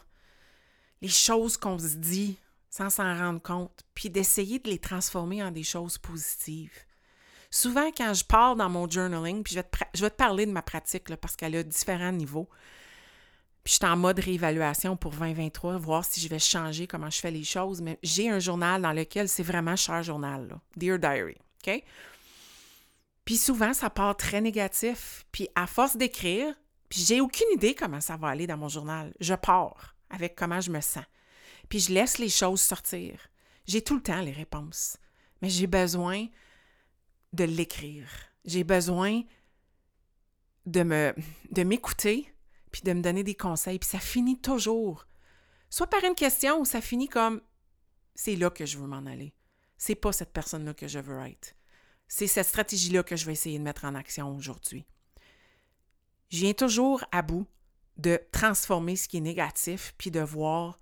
les 1.02 1.08
choses 1.08 1.56
qu'on 1.56 1.78
se 1.78 1.96
dit 1.96 2.38
sans 2.70 2.90
s'en 2.90 3.16
rendre 3.16 3.42
compte, 3.42 3.84
puis 3.94 4.10
d'essayer 4.10 4.58
de 4.58 4.68
les 4.68 4.78
transformer 4.78 5.42
en 5.42 5.50
des 5.50 5.62
choses 5.62 5.98
positives. 5.98 6.84
Souvent, 7.50 7.90
quand 7.96 8.12
je 8.12 8.24
parle 8.24 8.58
dans 8.58 8.68
mon 8.68 8.88
journaling, 8.88 9.42
puis 9.42 9.54
je 9.54 9.60
vais 9.60 9.64
te, 9.64 9.78
je 9.94 10.02
vais 10.02 10.10
te 10.10 10.16
parler 10.16 10.44
de 10.44 10.52
ma 10.52 10.62
pratique 10.62 11.14
parce 11.16 11.34
qu'elle 11.34 11.56
a 11.56 11.62
différents 11.62 12.12
niveaux, 12.12 12.48
puis 13.68 13.74
je 13.74 13.84
suis 13.84 13.92
en 13.92 13.98
mode 13.98 14.18
réévaluation 14.18 14.96
pour 14.96 15.10
2023, 15.12 15.76
voir 15.76 16.02
si 16.02 16.22
je 16.22 16.28
vais 16.30 16.38
changer 16.38 16.86
comment 16.86 17.10
je 17.10 17.20
fais 17.20 17.30
les 17.30 17.44
choses. 17.44 17.82
Mais 17.82 17.98
j'ai 18.02 18.30
un 18.30 18.38
journal 18.38 18.80
dans 18.80 18.94
lequel 18.94 19.28
c'est 19.28 19.42
vraiment 19.42 19.76
cher 19.76 20.02
journal, 20.02 20.48
là. 20.48 20.58
Dear 20.74 20.98
Diary. 20.98 21.36
OK? 21.66 21.84
Puis 23.26 23.36
souvent, 23.36 23.74
ça 23.74 23.90
part 23.90 24.16
très 24.16 24.40
négatif. 24.40 25.26
Puis 25.32 25.48
à 25.54 25.66
force 25.66 25.98
d'écrire, 25.98 26.54
puis 26.88 27.02
j'ai 27.02 27.20
aucune 27.20 27.48
idée 27.52 27.74
comment 27.74 28.00
ça 28.00 28.16
va 28.16 28.28
aller 28.28 28.46
dans 28.46 28.56
mon 28.56 28.68
journal. 28.68 29.12
Je 29.20 29.34
pars 29.34 29.96
avec 30.08 30.34
comment 30.34 30.62
je 30.62 30.70
me 30.70 30.80
sens. 30.80 31.04
Puis 31.68 31.80
je 31.80 31.92
laisse 31.92 32.16
les 32.16 32.30
choses 32.30 32.62
sortir. 32.62 33.20
J'ai 33.66 33.82
tout 33.82 33.96
le 33.96 34.02
temps 34.02 34.22
les 34.22 34.32
réponses. 34.32 34.96
Mais 35.42 35.50
j'ai 35.50 35.66
besoin 35.66 36.24
de 37.34 37.44
l'écrire. 37.44 38.08
J'ai 38.46 38.64
besoin 38.64 39.20
de 40.64 40.82
me 40.84 41.14
de 41.50 41.64
m'écouter 41.64 42.32
puis 42.70 42.82
de 42.82 42.92
me 42.92 43.02
donner 43.02 43.24
des 43.24 43.34
conseils. 43.34 43.78
Puis 43.78 43.90
ça 43.90 43.98
finit 43.98 44.40
toujours, 44.40 45.06
soit 45.70 45.88
par 45.88 46.04
une 46.04 46.14
question 46.14 46.60
ou 46.60 46.64
ça 46.64 46.80
finit 46.80 47.08
comme 47.08 47.40
c'est 48.14 48.36
là 48.36 48.50
que 48.50 48.66
je 48.66 48.78
veux 48.78 48.86
m'en 48.86 49.06
aller. 49.06 49.34
C'est 49.76 49.94
pas 49.94 50.12
cette 50.12 50.32
personne-là 50.32 50.74
que 50.74 50.88
je 50.88 50.98
veux 50.98 51.20
être. 51.26 51.54
C'est 52.08 52.26
cette 52.26 52.46
stratégie-là 52.46 53.02
que 53.02 53.16
je 53.16 53.26
vais 53.26 53.32
essayer 53.32 53.58
de 53.58 53.64
mettre 53.64 53.84
en 53.84 53.94
action 53.94 54.34
aujourd'hui. 54.34 54.86
je 56.30 56.38
viens 56.38 56.54
toujours 56.54 57.04
à 57.12 57.22
bout 57.22 57.46
de 57.96 58.20
transformer 58.32 58.96
ce 58.96 59.08
qui 59.08 59.18
est 59.18 59.20
négatif, 59.20 59.94
puis 59.98 60.10
de 60.10 60.20
voir 60.20 60.80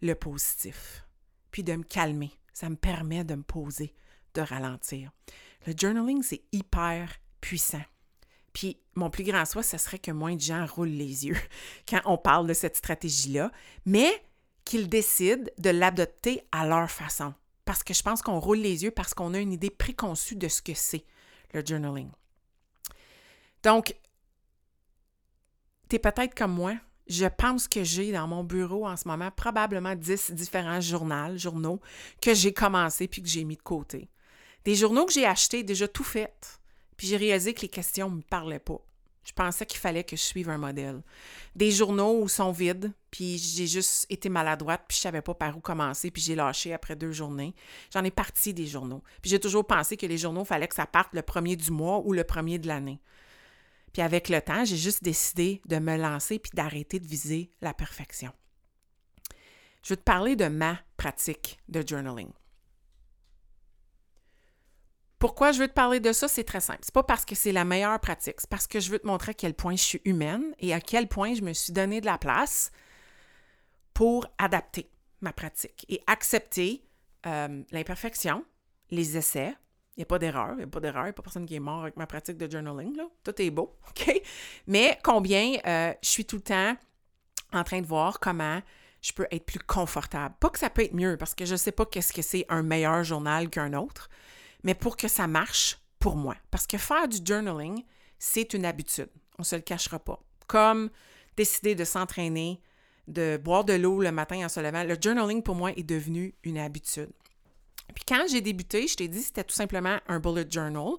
le 0.00 0.14
positif, 0.14 1.04
puis 1.50 1.62
de 1.62 1.74
me 1.74 1.82
calmer. 1.82 2.32
Ça 2.52 2.70
me 2.70 2.76
permet 2.76 3.24
de 3.24 3.34
me 3.34 3.42
poser, 3.42 3.94
de 4.34 4.40
ralentir. 4.40 5.10
Le 5.66 5.74
journaling, 5.76 6.22
c'est 6.22 6.44
hyper 6.52 7.18
puissant. 7.40 7.82
Puis 8.54 8.80
mon 8.94 9.10
plus 9.10 9.24
grand 9.24 9.44
souhait, 9.44 9.62
ce 9.62 9.76
serait 9.76 9.98
que 9.98 10.12
moins 10.12 10.36
de 10.36 10.40
gens 10.40 10.64
roulent 10.64 10.88
les 10.88 11.26
yeux 11.26 11.36
quand 11.88 12.00
on 12.06 12.16
parle 12.16 12.46
de 12.46 12.54
cette 12.54 12.76
stratégie-là, 12.76 13.52
mais 13.84 14.10
qu'ils 14.64 14.88
décident 14.88 15.44
de 15.58 15.70
l'adopter 15.70 16.40
à 16.50 16.66
leur 16.66 16.90
façon. 16.90 17.34
Parce 17.66 17.82
que 17.82 17.92
je 17.92 18.02
pense 18.02 18.22
qu'on 18.22 18.40
roule 18.40 18.58
les 18.58 18.84
yeux 18.84 18.90
parce 18.90 19.12
qu'on 19.12 19.34
a 19.34 19.38
une 19.38 19.52
idée 19.52 19.70
préconçue 19.70 20.36
de 20.36 20.48
ce 20.48 20.62
que 20.62 20.72
c'est 20.74 21.04
le 21.52 21.64
journaling. 21.64 22.10
Donc, 23.62 23.94
tu 25.88 25.96
es 25.96 25.98
peut-être 25.98 26.34
comme 26.34 26.54
moi. 26.54 26.74
Je 27.06 27.26
pense 27.26 27.68
que 27.68 27.84
j'ai 27.84 28.12
dans 28.12 28.26
mon 28.26 28.44
bureau 28.44 28.86
en 28.86 28.96
ce 28.96 29.06
moment 29.06 29.30
probablement 29.30 29.94
10 29.94 30.30
différents 30.32 30.80
journaux, 30.80 31.36
journaux 31.36 31.80
que 32.22 32.32
j'ai 32.32 32.54
commencé 32.54 33.08
puis 33.08 33.22
que 33.22 33.28
j'ai 33.28 33.44
mis 33.44 33.56
de 33.56 33.62
côté. 33.62 34.08
Des 34.64 34.74
journaux 34.74 35.04
que 35.04 35.12
j'ai 35.12 35.26
achetés 35.26 35.62
déjà 35.62 35.86
tout 35.86 36.04
faits. 36.04 36.60
Puis 36.96 37.06
j'ai 37.06 37.16
réalisé 37.16 37.54
que 37.54 37.62
les 37.62 37.68
questions 37.68 38.10
ne 38.10 38.16
me 38.16 38.22
parlaient 38.22 38.58
pas. 38.58 38.80
Je 39.24 39.32
pensais 39.32 39.64
qu'il 39.64 39.80
fallait 39.80 40.04
que 40.04 40.16
je 40.16 40.22
suive 40.22 40.50
un 40.50 40.58
modèle. 40.58 41.02
Des 41.56 41.70
journaux 41.70 42.20
où 42.20 42.28
sont 42.28 42.52
vides, 42.52 42.92
puis 43.10 43.38
j'ai 43.38 43.66
juste 43.66 44.06
été 44.10 44.28
maladroite, 44.28 44.84
puis 44.86 44.96
je 44.96 45.02
savais 45.02 45.22
pas 45.22 45.32
par 45.32 45.56
où 45.56 45.60
commencer, 45.60 46.10
puis 46.10 46.22
j'ai 46.22 46.34
lâché 46.34 46.74
après 46.74 46.94
deux 46.94 47.12
journées. 47.12 47.54
J'en 47.92 48.04
ai 48.04 48.10
parti 48.10 48.52
des 48.52 48.66
journaux. 48.66 49.02
Puis 49.22 49.30
j'ai 49.30 49.40
toujours 49.40 49.66
pensé 49.66 49.96
que 49.96 50.04
les 50.04 50.18
journaux, 50.18 50.44
fallait 50.44 50.68
que 50.68 50.74
ça 50.74 50.86
parte 50.86 51.14
le 51.14 51.22
premier 51.22 51.56
du 51.56 51.70
mois 51.70 52.00
ou 52.04 52.12
le 52.12 52.24
premier 52.24 52.58
de 52.58 52.68
l'année. 52.68 53.00
Puis 53.94 54.02
avec 54.02 54.28
le 54.28 54.42
temps, 54.42 54.64
j'ai 54.64 54.76
juste 54.76 55.02
décidé 55.02 55.62
de 55.66 55.78
me 55.78 55.96
lancer 55.96 56.38
puis 56.38 56.50
d'arrêter 56.52 56.98
de 56.98 57.06
viser 57.06 57.50
la 57.62 57.72
perfection. 57.72 58.32
Je 59.82 59.90
vais 59.90 59.96
te 59.96 60.02
parler 60.02 60.36
de 60.36 60.48
ma 60.48 60.78
pratique 60.96 61.60
de 61.68 61.86
journaling. 61.86 62.30
Pourquoi 65.24 65.52
je 65.52 65.58
veux 65.58 65.68
te 65.68 65.72
parler 65.72 66.00
de 66.00 66.12
ça? 66.12 66.28
C'est 66.28 66.44
très 66.44 66.60
simple. 66.60 66.80
C'est 66.82 66.92
pas 66.92 67.02
parce 67.02 67.24
que 67.24 67.34
c'est 67.34 67.50
la 67.50 67.64
meilleure 67.64 67.98
pratique, 67.98 68.34
c'est 68.36 68.50
parce 68.50 68.66
que 68.66 68.78
je 68.78 68.90
veux 68.90 68.98
te 68.98 69.06
montrer 69.06 69.30
à 69.30 69.32
quel 69.32 69.54
point 69.54 69.74
je 69.74 69.82
suis 69.82 70.02
humaine 70.04 70.54
et 70.58 70.74
à 70.74 70.82
quel 70.82 71.08
point 71.08 71.32
je 71.32 71.40
me 71.40 71.54
suis 71.54 71.72
donné 71.72 72.02
de 72.02 72.04
la 72.04 72.18
place 72.18 72.70
pour 73.94 74.26
adapter 74.36 74.90
ma 75.22 75.32
pratique 75.32 75.86
et 75.88 76.02
accepter 76.06 76.84
euh, 77.24 77.62
l'imperfection, 77.70 78.44
les 78.90 79.16
essais. 79.16 79.56
Il 79.96 80.00
n'y 80.00 80.02
a 80.02 80.06
pas 80.06 80.18
d'erreur, 80.18 80.50
il 80.50 80.56
n'y 80.58 80.64
a 80.64 80.66
pas 80.66 80.80
d'erreur, 80.80 81.04
il 81.04 81.06
n'y 81.06 81.10
a 81.10 81.14
pas 81.14 81.22
personne 81.22 81.46
qui 81.46 81.54
est 81.54 81.60
mort 81.60 81.80
avec 81.80 81.96
ma 81.96 82.06
pratique 82.06 82.36
de 82.36 82.50
journaling. 82.50 82.94
Tout 83.24 83.40
est 83.40 83.50
beau, 83.50 83.78
OK? 83.88 84.20
Mais 84.66 84.98
combien 85.02 85.54
euh, 85.66 85.94
je 86.02 86.08
suis 86.10 86.26
tout 86.26 86.36
le 86.36 86.42
temps 86.42 86.76
en 87.54 87.64
train 87.64 87.80
de 87.80 87.86
voir 87.86 88.20
comment 88.20 88.60
je 89.00 89.14
peux 89.14 89.26
être 89.30 89.46
plus 89.46 89.60
confortable. 89.60 90.34
Pas 90.38 90.50
que 90.50 90.58
ça 90.58 90.68
peut 90.68 90.82
être 90.82 90.94
mieux, 90.94 91.16
parce 91.16 91.34
que 91.34 91.46
je 91.46 91.52
ne 91.52 91.56
sais 91.56 91.72
pas 91.72 91.86
qu'est-ce 91.86 92.12
que 92.12 92.20
c'est 92.20 92.44
un 92.50 92.62
meilleur 92.62 93.04
journal 93.04 93.48
qu'un 93.48 93.72
autre, 93.72 94.10
mais 94.64 94.74
pour 94.74 94.96
que 94.96 95.06
ça 95.06 95.28
marche 95.28 95.78
pour 96.00 96.16
moi. 96.16 96.36
Parce 96.50 96.66
que 96.66 96.78
faire 96.78 97.06
du 97.06 97.18
journaling, 97.24 97.84
c'est 98.18 98.54
une 98.54 98.64
habitude. 98.64 99.08
On 99.38 99.42
ne 99.42 99.44
se 99.44 99.56
le 99.56 99.62
cachera 99.62 99.98
pas. 99.98 100.20
Comme 100.46 100.90
décider 101.36 101.74
de 101.74 101.84
s'entraîner, 101.84 102.60
de 103.06 103.36
boire 103.36 103.64
de 103.64 103.74
l'eau 103.74 104.00
le 104.00 104.10
matin 104.10 104.44
en 104.44 104.48
se 104.48 104.60
levant, 104.60 104.84
le 104.84 104.96
journaling 105.00 105.42
pour 105.42 105.54
moi 105.54 105.72
est 105.72 105.82
devenu 105.82 106.34
une 106.42 106.58
habitude. 106.58 107.10
Puis 107.94 108.04
quand 108.06 108.24
j'ai 108.28 108.40
débuté, 108.40 108.86
je 108.88 108.96
t'ai 108.96 109.08
dit, 109.08 109.22
c'était 109.22 109.44
tout 109.44 109.54
simplement 109.54 109.98
un 110.08 110.18
bullet 110.18 110.46
journal. 110.50 110.94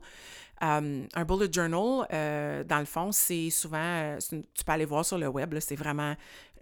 Euh, 0.64 1.06
un 1.14 1.26
bullet 1.26 1.52
journal, 1.52 2.08
euh, 2.14 2.64
dans 2.64 2.80
le 2.80 2.86
fond, 2.86 3.12
c'est 3.12 3.50
souvent, 3.50 3.78
euh, 3.80 4.18
tu 4.30 4.64
peux 4.64 4.72
aller 4.72 4.86
voir 4.86 5.04
sur 5.04 5.18
le 5.18 5.28
web, 5.28 5.58
c'est 5.60 5.76
vraiment 5.76 6.16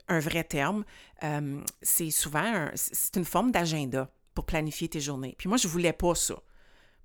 un 0.07 0.19
vrai 0.19 0.43
terme. 0.43 0.83
c'est 1.81 2.09
souvent, 2.09 2.69
c'est 2.75 3.15
une 3.15 3.25
forme 3.25 3.51
d'agenda 3.51 4.09
pour 4.33 4.45
planifier 4.45 4.89
tes 4.89 4.99
journées. 4.99 5.35
Puis 5.37 5.47
moi, 5.47 5.57
je 5.57 5.67
voulais 5.67 5.93
pas 5.93 6.15
ça. 6.15 6.35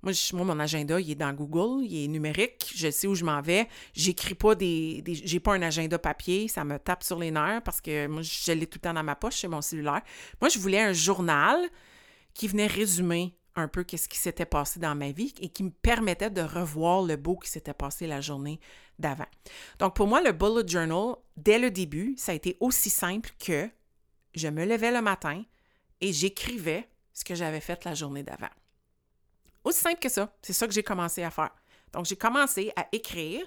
Moi, 0.01 0.13
mon 0.33 0.59
agenda, 0.59 0.99
il 0.99 1.11
est 1.11 1.15
dans 1.15 1.33
Google, 1.33 1.85
il 1.85 2.05
est 2.05 2.07
numérique, 2.07 2.71
je 2.75 2.89
sais 2.89 3.05
où 3.05 3.15
je 3.15 3.25
m'en 3.25 3.41
vais. 3.41 3.67
J'écris 3.93 4.35
pas 4.35 4.55
des, 4.55 5.03
j'ai 5.05 5.39
pas 5.39 5.53
un 5.53 5.61
agenda 5.61 5.99
papier, 5.99 6.47
ça 6.47 6.63
me 6.63 6.79
tape 6.79 7.03
sur 7.03 7.19
les 7.19 7.31
nerfs 7.31 7.61
parce 7.63 7.81
que 7.81 8.07
moi, 8.07 8.21
je 8.21 8.51
l'ai 8.53 8.65
tout 8.65 8.77
le 8.77 8.81
temps 8.81 8.93
dans 8.93 9.03
ma 9.03 9.15
poche, 9.15 9.41
c'est 9.41 9.47
mon 9.47 9.61
cellulaire. 9.61 10.01
Moi, 10.41 10.49
je 10.49 10.57
voulais 10.59 10.81
un 10.81 10.93
journal 10.93 11.59
qui 12.33 12.47
venait 12.47 12.67
résumer 12.67 13.35
un 13.55 13.67
peu 13.67 13.83
qu'est-ce 13.83 14.07
qui 14.07 14.17
s'était 14.17 14.45
passé 14.45 14.79
dans 14.79 14.95
ma 14.95 15.11
vie 15.11 15.33
et 15.41 15.49
qui 15.49 15.63
me 15.63 15.71
permettait 15.71 16.29
de 16.29 16.41
revoir 16.41 17.01
le 17.01 17.17
beau 17.17 17.37
qui 17.37 17.49
s'était 17.49 17.73
passé 17.73 18.07
la 18.07 18.21
journée 18.21 18.59
d'avant. 18.99 19.27
Donc, 19.79 19.95
pour 19.95 20.07
moi, 20.07 20.21
le 20.21 20.31
bullet 20.31 20.67
journal, 20.67 21.15
dès 21.35 21.59
le 21.59 21.71
début, 21.71 22.15
ça 22.17 22.31
a 22.31 22.35
été 22.35 22.55
aussi 22.59 22.89
simple 22.89 23.31
que 23.39 23.69
je 24.33 24.47
me 24.47 24.65
levais 24.65 24.91
le 24.91 25.01
matin 25.01 25.43
et 26.01 26.13
j'écrivais 26.13 26.87
ce 27.13 27.25
que 27.25 27.35
j'avais 27.35 27.59
fait 27.59 27.83
la 27.85 27.93
journée 27.93 28.23
d'avant. 28.23 28.49
Aussi 29.63 29.79
simple 29.79 29.99
que 29.99 30.09
ça. 30.09 30.31
C'est 30.41 30.53
ça 30.53 30.67
que 30.67 30.73
j'ai 30.73 30.83
commencé 30.83 31.23
à 31.23 31.31
faire. 31.31 31.51
Donc, 31.93 32.05
j'ai 32.05 32.15
commencé 32.15 32.71
à 32.75 32.87
écrire, 32.91 33.45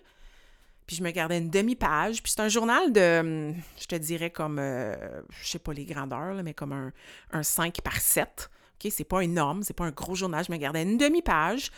puis 0.86 0.96
je 0.96 1.02
me 1.02 1.10
gardais 1.10 1.38
une 1.38 1.50
demi-page. 1.50 2.22
Puis 2.22 2.32
c'est 2.32 2.42
un 2.42 2.48
journal 2.48 2.92
de, 2.92 3.20
hum, 3.20 3.54
je 3.80 3.86
te 3.86 3.94
dirais 3.94 4.30
comme, 4.30 4.58
euh, 4.58 4.94
je 5.30 5.48
sais 5.48 5.58
pas 5.58 5.72
les 5.72 5.84
grandeurs, 5.84 6.42
mais 6.42 6.54
comme 6.54 6.72
un, 6.72 6.92
un 7.30 7.42
5 7.42 7.80
par 7.82 7.96
7. 7.96 8.50
OK? 8.74 8.90
C'est 8.92 9.04
pas 9.04 9.20
énorme, 9.20 9.62
c'est 9.62 9.74
pas 9.74 9.84
un 9.84 9.90
gros 9.90 10.14
journal. 10.14 10.44
Je 10.44 10.52
me 10.52 10.56
gardais 10.56 10.82
une 10.82 10.98
demi-page 10.98 11.70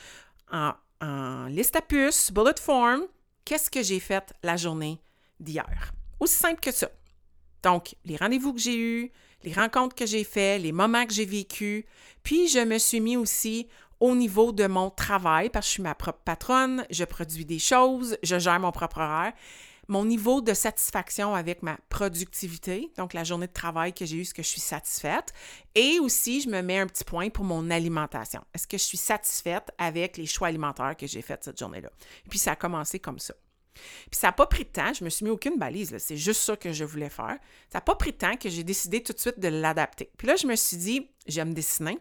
en, 0.51 0.73
en 1.01 1.47
liste 1.47 1.77
à 1.77 1.83
puce, 1.83 2.33
bullet 2.33 2.55
form. 2.61 3.03
Qu'est-ce 3.45 3.71
que 3.71 3.83
j'ai 3.83 4.01
fait 4.01 4.33
la 4.43 4.57
journée 4.57 5.01
d'hier? 5.39 5.93
Aussi 6.19 6.37
simple 6.37 6.61
que 6.61 6.73
ça. 6.73 6.89
Donc, 7.63 7.95
les 8.05 8.17
rendez-vous 8.17 8.53
que 8.55 8.61
j'ai 8.61 8.77
eus, 8.77 9.13
les 9.43 9.53
rencontres 9.53 9.95
que 9.95 10.07
j'ai 10.07 10.25
faites, 10.25 10.63
les 10.63 10.73
moments 10.73 11.07
que 11.07 11.13
j'ai 11.13 11.25
vécus. 11.25 11.85
Puis, 12.23 12.49
je 12.49 12.61
me 12.61 12.79
suis 12.79 13.01
mis 13.01 13.17
aussi 13.17 13.69
au 14.05 14.15
niveau 14.15 14.53
de 14.53 14.67
mon 14.67 14.91
travail, 14.91 15.49
parce 15.49 15.65
que 15.65 15.69
je 15.69 15.73
suis 15.73 15.83
ma 15.83 15.95
propre 15.95 16.21
patronne, 16.27 16.85
je 16.91 17.05
produis 17.05 17.47
des 17.47 17.59
choses, 17.59 18.19
je 18.23 18.39
gère 18.39 18.61
mon 18.61 18.71
propre 18.71 18.99
horaire. 18.99 19.33
Mon 19.89 20.05
niveau 20.05 20.43
de 20.43 20.53
satisfaction 20.53 21.35
avec 21.35 21.63
ma 21.63 21.79
productivité, 21.89 22.93
donc 22.99 23.15
la 23.15 23.25
journée 23.25 23.47
de 23.47 23.53
travail 23.55 23.95
que 23.95 24.05
j'ai 24.05 24.19
eue, 24.19 24.21
est-ce 24.21 24.35
que 24.35 24.43
je 24.43 24.49
suis 24.49 24.61
satisfaite? 24.61 25.33
Et 25.75 26.01
aussi, 26.01 26.43
je 26.43 26.51
me 26.51 26.61
mets 26.61 26.81
un 26.81 26.87
petit 26.87 27.05
point 27.05 27.31
pour 27.31 27.47
mon 27.47 27.71
alimentation. 27.71 28.43
Est-ce 28.53 28.67
que 28.67 28.77
je 28.77 28.83
suis 28.83 28.99
satisfaite 28.99 29.71
avec 29.79 30.19
les 30.19 30.27
choix 30.27 30.49
alimentaires 30.49 30.97
que 30.99 31.07
j'ai 31.07 31.23
faits 31.23 31.45
cette 31.45 31.59
journée-là? 31.59 31.89
Puis, 32.29 32.39
ça 32.39 32.53
a 32.53 32.57
commencé 32.57 32.99
comme 32.99 33.19
ça. 33.19 33.33
Puis 33.75 34.21
ça 34.21 34.29
n'a 34.29 34.33
pas 34.33 34.47
pris 34.47 34.65
de 34.65 34.71
temps, 34.71 34.93
je 34.93 35.05
me 35.05 35.11
suis 35.11 35.25
mis 35.25 35.31
aucune 35.31 35.59
balise, 35.59 35.97
c'est 35.99 36.17
juste 36.17 36.41
ça 36.41 36.57
que 36.57 36.73
je 36.73 36.85
voulais 36.85 37.09
faire. 37.09 37.39
Ça 37.71 37.79
n'a 37.79 37.81
pas 37.81 37.95
pris 37.95 38.13
de 38.13 38.17
temps 38.17 38.37
que 38.37 38.49
j'ai 38.49 38.65
décidé 38.65 39.03
tout 39.03 39.13
de 39.13 39.19
suite 39.19 39.39
de 39.39 39.49
l'adapter. 39.49 40.11
Puis 40.17 40.27
là, 40.27 40.37
je 40.37 40.47
me 40.47 40.57
suis 40.57 40.77
dit, 40.77 41.11
j'aime 41.27 41.55
dessiner. 41.55 41.99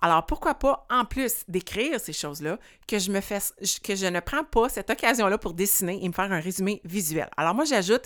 Alors 0.00 0.26
pourquoi 0.26 0.54
pas, 0.54 0.86
en 0.90 1.04
plus 1.04 1.44
d'écrire 1.48 2.00
ces 2.00 2.12
choses-là, 2.12 2.58
que 2.86 2.98
je 2.98 3.10
me 3.10 3.20
fais, 3.20 3.38
que 3.82 3.94
je 3.94 4.06
ne 4.06 4.20
prends 4.20 4.44
pas 4.44 4.68
cette 4.68 4.90
occasion-là 4.90 5.38
pour 5.38 5.54
dessiner 5.54 6.04
et 6.04 6.08
me 6.08 6.12
faire 6.12 6.32
un 6.32 6.40
résumé 6.40 6.80
visuel. 6.84 7.28
Alors 7.36 7.54
moi, 7.54 7.64
j'ajoute 7.64 8.04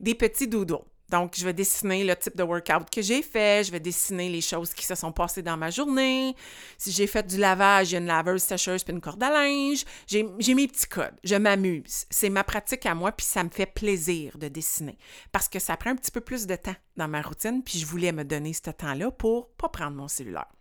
des 0.00 0.14
petits 0.14 0.48
doodles. 0.48 0.84
Donc, 1.08 1.34
je 1.36 1.44
vais 1.44 1.54
dessiner 1.54 2.04
le 2.04 2.14
type 2.14 2.36
de 2.36 2.42
workout 2.42 2.90
que 2.90 3.00
j'ai 3.00 3.22
fait, 3.22 3.64
je 3.64 3.72
vais 3.72 3.80
dessiner 3.80 4.28
les 4.28 4.42
choses 4.42 4.74
qui 4.74 4.84
se 4.84 4.94
sont 4.94 5.10
passées 5.10 5.42
dans 5.42 5.56
ma 5.56 5.70
journée. 5.70 6.36
Si 6.76 6.92
j'ai 6.92 7.06
fait 7.06 7.26
du 7.26 7.38
lavage, 7.38 7.90
il 7.90 7.92
y 7.94 7.96
a 7.96 8.00
une 8.00 8.06
laveuse, 8.06 8.42
sécheuse 8.42 8.84
puis 8.84 8.92
une 8.92 9.00
corde 9.00 9.22
à 9.22 9.30
linge. 9.30 9.84
J'ai 10.06 10.54
mes 10.54 10.68
petits 10.68 10.86
codes. 10.86 11.16
Je 11.24 11.34
m'amuse. 11.34 12.04
C'est 12.10 12.28
ma 12.28 12.44
pratique 12.44 12.84
à 12.84 12.94
moi, 12.94 13.12
puis 13.12 13.26
ça 13.26 13.42
me 13.42 13.48
fait 13.48 13.66
plaisir 13.66 14.36
de 14.36 14.48
dessiner. 14.48 14.98
Parce 15.32 15.48
que 15.48 15.58
ça 15.58 15.76
prend 15.76 15.90
un 15.90 15.96
petit 15.96 16.10
peu 16.10 16.20
plus 16.20 16.46
de 16.46 16.56
temps 16.56 16.76
dans 16.96 17.08
ma 17.08 17.22
routine, 17.22 17.62
puis 17.62 17.78
je 17.78 17.86
voulais 17.86 18.12
me 18.12 18.24
donner 18.24 18.52
ce 18.52 18.70
temps-là 18.70 19.10
pour 19.10 19.50
pas 19.52 19.68
prendre 19.68 19.96
mon 19.96 20.08
cellulaire. 20.08 20.52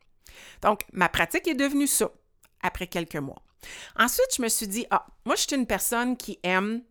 Donc, 0.61 0.85
ma 0.93 1.09
pratique 1.09 1.47
est 1.47 1.55
devenue 1.55 1.87
ça 1.87 2.09
après 2.61 2.87
quelques 2.87 3.15
mois. 3.15 3.41
Ensuite, 3.97 4.35
je 4.35 4.41
me 4.41 4.49
suis 4.49 4.67
dit, 4.67 4.85
ah, 4.91 5.05
moi, 5.25 5.35
je 5.35 5.41
suis 5.41 5.55
une 5.55 5.67
personne 5.67 6.15
qui 6.15 6.39
aime 6.43 6.83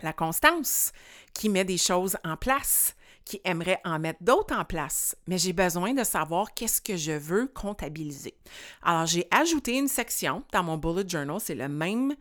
la 0.00 0.12
constance, 0.12 0.92
qui 1.34 1.48
met 1.48 1.64
des 1.64 1.78
choses 1.78 2.16
en 2.24 2.36
place, 2.36 2.94
qui 3.28 3.42
aimerait 3.44 3.80
en 3.84 3.98
mettre 3.98 4.22
d'autres 4.22 4.56
en 4.56 4.64
place, 4.64 5.14
mais 5.26 5.36
j'ai 5.36 5.52
besoin 5.52 5.92
de 5.92 6.02
savoir 6.02 6.54
qu'est-ce 6.54 6.80
que 6.80 6.96
je 6.96 7.12
veux 7.12 7.46
comptabiliser. 7.46 8.34
Alors, 8.82 9.04
j'ai 9.04 9.28
ajouté 9.30 9.76
une 9.76 9.86
section 9.86 10.42
dans 10.50 10.62
mon 10.62 10.78
bullet 10.78 11.06
journal, 11.06 11.38
c'est 11.38 11.54
le 11.54 11.68
même 11.68 12.16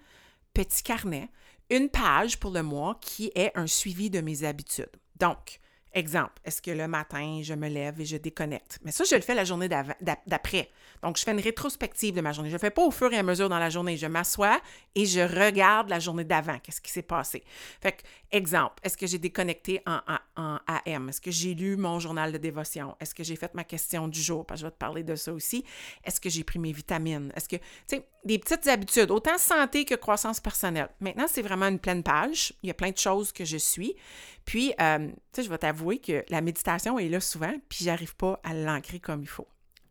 petit 0.53 0.83
carnet, 0.83 1.29
une 1.69 1.87
page 1.87 2.37
pour 2.37 2.51
le 2.51 2.61
mois 2.61 2.97
qui 2.99 3.31
est 3.35 3.53
un 3.55 3.67
suivi 3.67 4.09
de 4.09 4.19
mes 4.19 4.43
habitudes. 4.43 4.91
Donc, 5.15 5.61
Exemple, 5.97 6.33
est-ce 6.45 6.61
que 6.61 6.69
le 6.69 6.87
matin, 6.87 7.39
je 7.41 7.55
me 7.55 7.67
lève 7.67 7.99
et 7.99 8.05
je 8.05 8.17
déconnecte? 8.17 8.77
Mais 8.83 8.91
ça, 8.91 9.03
je 9.03 9.15
le 9.15 9.21
fais 9.21 9.33
la 9.33 9.43
journée 9.43 9.67
d'après. 9.67 10.69
Donc, 11.01 11.17
je 11.17 11.23
fais 11.23 11.31
une 11.31 11.39
rétrospective 11.39 12.13
de 12.13 12.21
ma 12.21 12.33
journée. 12.33 12.51
Je 12.51 12.53
ne 12.53 12.59
fais 12.59 12.69
pas 12.69 12.83
au 12.83 12.91
fur 12.91 13.11
et 13.11 13.17
à 13.17 13.23
mesure 13.23 13.49
dans 13.49 13.57
la 13.57 13.71
journée. 13.71 13.97
Je 13.97 14.05
m'assois 14.05 14.61
et 14.93 15.07
je 15.07 15.21
regarde 15.21 15.89
la 15.89 15.99
journée 15.99 16.23
d'avant. 16.23 16.59
Qu'est-ce 16.59 16.81
qui 16.81 16.91
s'est 16.91 17.01
passé? 17.01 17.43
Fait 17.81 17.93
que, 17.93 18.03
exemple, 18.31 18.75
est-ce 18.83 18.95
que 18.95 19.07
j'ai 19.07 19.17
déconnecté 19.17 19.81
en, 19.87 19.99
en, 20.35 20.59
AM? 20.67 21.09
Est-ce 21.09 21.19
que 21.19 21.31
j'ai 21.31 21.55
lu 21.55 21.77
mon 21.77 21.99
journal 21.99 22.31
de 22.31 22.37
dévotion? 22.37 22.95
Est-ce 22.99 23.15
que 23.15 23.23
j'ai 23.23 23.35
fait 23.35 23.55
ma 23.55 23.63
question 23.63 24.07
du 24.07 24.21
jour? 24.21 24.45
Parce 24.45 24.59
que 24.59 24.61
je 24.61 24.67
vais 24.67 24.73
te 24.73 24.77
parler 24.77 25.01
de 25.01 25.15
ça 25.15 25.33
aussi. 25.33 25.65
Est-ce 26.03 26.21
que 26.21 26.29
j'ai 26.29 26.43
pris 26.43 26.59
mes 26.59 26.73
vitamines? 26.73 27.33
Est-ce 27.35 27.49
que, 27.49 27.55
tu 27.55 27.63
sais, 27.87 28.05
des 28.27 28.37
petites 28.37 28.67
habitudes, 28.67 29.09
autant 29.09 29.37
santé 29.39 29.85
que 29.85 29.95
croissance 29.95 30.39
personnelle. 30.39 30.89
Maintenant, 30.99 31.25
c'est 31.27 31.41
vraiment 31.41 31.67
une 31.67 31.79
pleine 31.79 32.03
page. 32.03 32.53
Il 32.61 32.67
y 32.67 32.69
a 32.69 32.73
plein 32.73 32.91
de 32.91 32.97
choses 32.97 33.31
que 33.31 33.45
je 33.45 33.57
suis. 33.57 33.95
Puis, 34.47 34.73
euh, 34.79 35.09
tu 35.09 35.13
sais, 35.33 35.43
je 35.43 35.49
vais 35.49 35.57
t'avouer 35.57 35.99
que 35.99 36.23
la 36.29 36.39
méditation 36.39 36.97
est 36.97 37.09
là 37.09 37.19
souvent, 37.19 37.53
puis 37.67 37.83
j'arrive 37.83 38.15
pas 38.15 38.39
à 38.45 38.53
l'ancrer 38.53 39.01
comme 39.01 39.21
il 39.21 39.27
faut. 39.27 39.47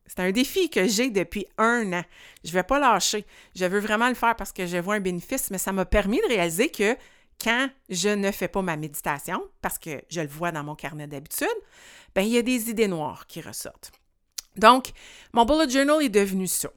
C'est 0.07 0.21
un 0.21 0.33
défi 0.33 0.71
que 0.71 0.89
j'ai 0.89 1.11
depuis 1.11 1.47
un 1.59 1.93
an. 1.93 2.03
Je 2.43 2.49
ne 2.49 2.55
vais 2.55 2.63
pas 2.63 2.79
lâcher. 2.79 3.27
Je 3.55 3.67
veux 3.67 3.81
vraiment 3.81 4.09
le 4.09 4.15
faire 4.15 4.35
parce 4.35 4.53
que 4.53 4.67
je 4.67 4.79
vois 4.79 4.95
un 4.95 5.01
bénéfice, 5.01 5.51
mais 5.51 5.59
ça 5.59 5.73
m'a 5.73 5.85
permis 5.85 6.23
de 6.23 6.29
réaliser 6.29 6.71
que 6.71 6.97
quand 7.39 7.69
je 7.91 8.09
ne 8.09 8.31
fais 8.31 8.49
pas 8.49 8.63
ma 8.63 8.77
méditation, 8.77 9.45
parce 9.61 9.77
que 9.77 10.03
je 10.09 10.23
le 10.23 10.29
vois 10.29 10.53
dans 10.53 10.65
mon 10.65 10.75
carnet 10.75 11.07
d'habitude, 11.07 11.49
ben 12.15 12.23
il 12.23 12.31
y 12.31 12.39
a 12.39 12.43
des 12.43 12.71
idées 12.71 12.89
noires 12.89 13.27
qui 13.27 13.43
ressortent. 13.43 13.93
Donc, 14.57 14.93
mon 15.35 15.45
bullet 15.45 15.69
journal 15.69 16.03
est 16.03 16.09
devenu 16.09 16.47
ça. 16.47 16.71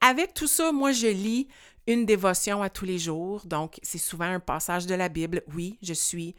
Avec 0.00 0.32
tout 0.32 0.46
ça, 0.46 0.72
moi, 0.72 0.92
je 0.92 1.08
lis 1.08 1.48
une 1.86 2.06
dévotion 2.06 2.62
à 2.62 2.70
tous 2.70 2.86
les 2.86 2.98
jours. 2.98 3.44
Donc, 3.44 3.78
c'est 3.82 3.98
souvent 3.98 4.24
un 4.24 4.40
passage 4.40 4.86
de 4.86 4.94
la 4.94 5.10
Bible. 5.10 5.42
Oui, 5.54 5.78
je 5.82 5.92
suis 5.92 6.34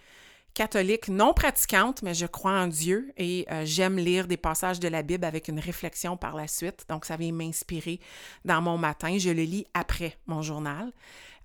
catholique 0.56 1.10
non 1.10 1.34
pratiquante, 1.34 2.02
mais 2.02 2.16
je 2.16 2.26
crois 2.26 2.54
en 2.54 2.68
Dieu 2.68 3.12
et 3.18 3.46
euh, 3.52 3.64
j'aime 3.66 3.98
lire 3.98 4.26
des 4.26 4.38
passages 4.38 4.80
de 4.80 4.88
la 4.88 5.04
Bible 5.04 5.26
avec 5.26 5.50
une 5.50 5.60
réflexion 5.60 6.18
par 6.18 6.36
la 6.36 6.48
suite. 6.48 6.86
Donc, 6.90 7.06
ça 7.06 7.18
vient 7.18 7.34
m'inspirer 7.34 8.00
dans 8.46 8.62
mon 8.62 8.78
matin. 8.78 9.18
Je 9.20 9.30
le 9.30 9.44
lis 9.44 9.68
après 9.76 10.18
mon 10.26 10.42
journal. 10.42 10.92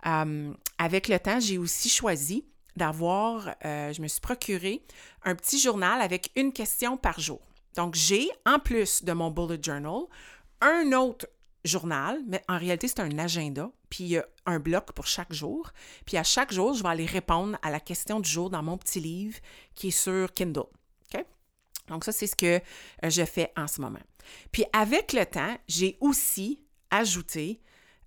Euh, 0.06 0.52
avec 0.78 1.08
le 1.08 1.18
temps, 1.18 1.40
j'ai 1.40 1.58
aussi 1.58 1.90
choisi 1.90 2.46
d'avoir, 2.76 3.50
euh, 3.64 3.92
je 3.92 4.00
me 4.00 4.08
suis 4.08 4.20
procuré 4.20 4.82
un 5.24 5.34
petit 5.34 5.58
journal 5.58 6.00
avec 6.00 6.30
une 6.36 6.52
question 6.52 6.96
par 6.96 7.20
jour. 7.20 7.40
Donc, 7.76 7.96
j'ai, 7.96 8.30
en 8.46 8.58
plus 8.58 9.04
de 9.04 9.12
mon 9.12 9.30
bullet 9.30 9.60
journal, 9.62 10.02
un 10.60 10.92
autre 10.92 11.26
journal, 11.64 12.20
mais 12.26 12.42
en 12.48 12.58
réalité, 12.58 12.88
c'est 12.88 13.00
un 13.00 13.18
agenda, 13.18 13.70
puis 13.88 14.04
il 14.04 14.10
y 14.10 14.18
a 14.18 14.26
un 14.46 14.58
bloc 14.58 14.92
pour 14.92 15.06
chaque 15.06 15.32
jour. 15.32 15.70
Puis 16.06 16.16
à 16.16 16.22
chaque 16.22 16.52
jour, 16.52 16.74
je 16.74 16.82
vais 16.82 16.88
aller 16.88 17.06
répondre 17.06 17.58
à 17.62 17.70
la 17.70 17.80
question 17.80 18.20
du 18.20 18.30
jour 18.30 18.50
dans 18.50 18.62
mon 18.62 18.78
petit 18.78 19.00
livre 19.00 19.38
qui 19.74 19.88
est 19.88 19.90
sur 19.90 20.32
Kindle. 20.32 20.64
Donc 21.90 22.04
ça, 22.04 22.12
c'est 22.12 22.28
ce 22.28 22.36
que 22.36 22.60
euh, 23.04 23.10
je 23.10 23.24
fais 23.24 23.52
en 23.56 23.66
ce 23.66 23.80
moment. 23.80 24.00
Puis 24.52 24.64
avec 24.72 25.12
le 25.12 25.26
temps, 25.26 25.56
j'ai 25.68 25.98
aussi 26.00 26.60
ajouté, 26.90 27.60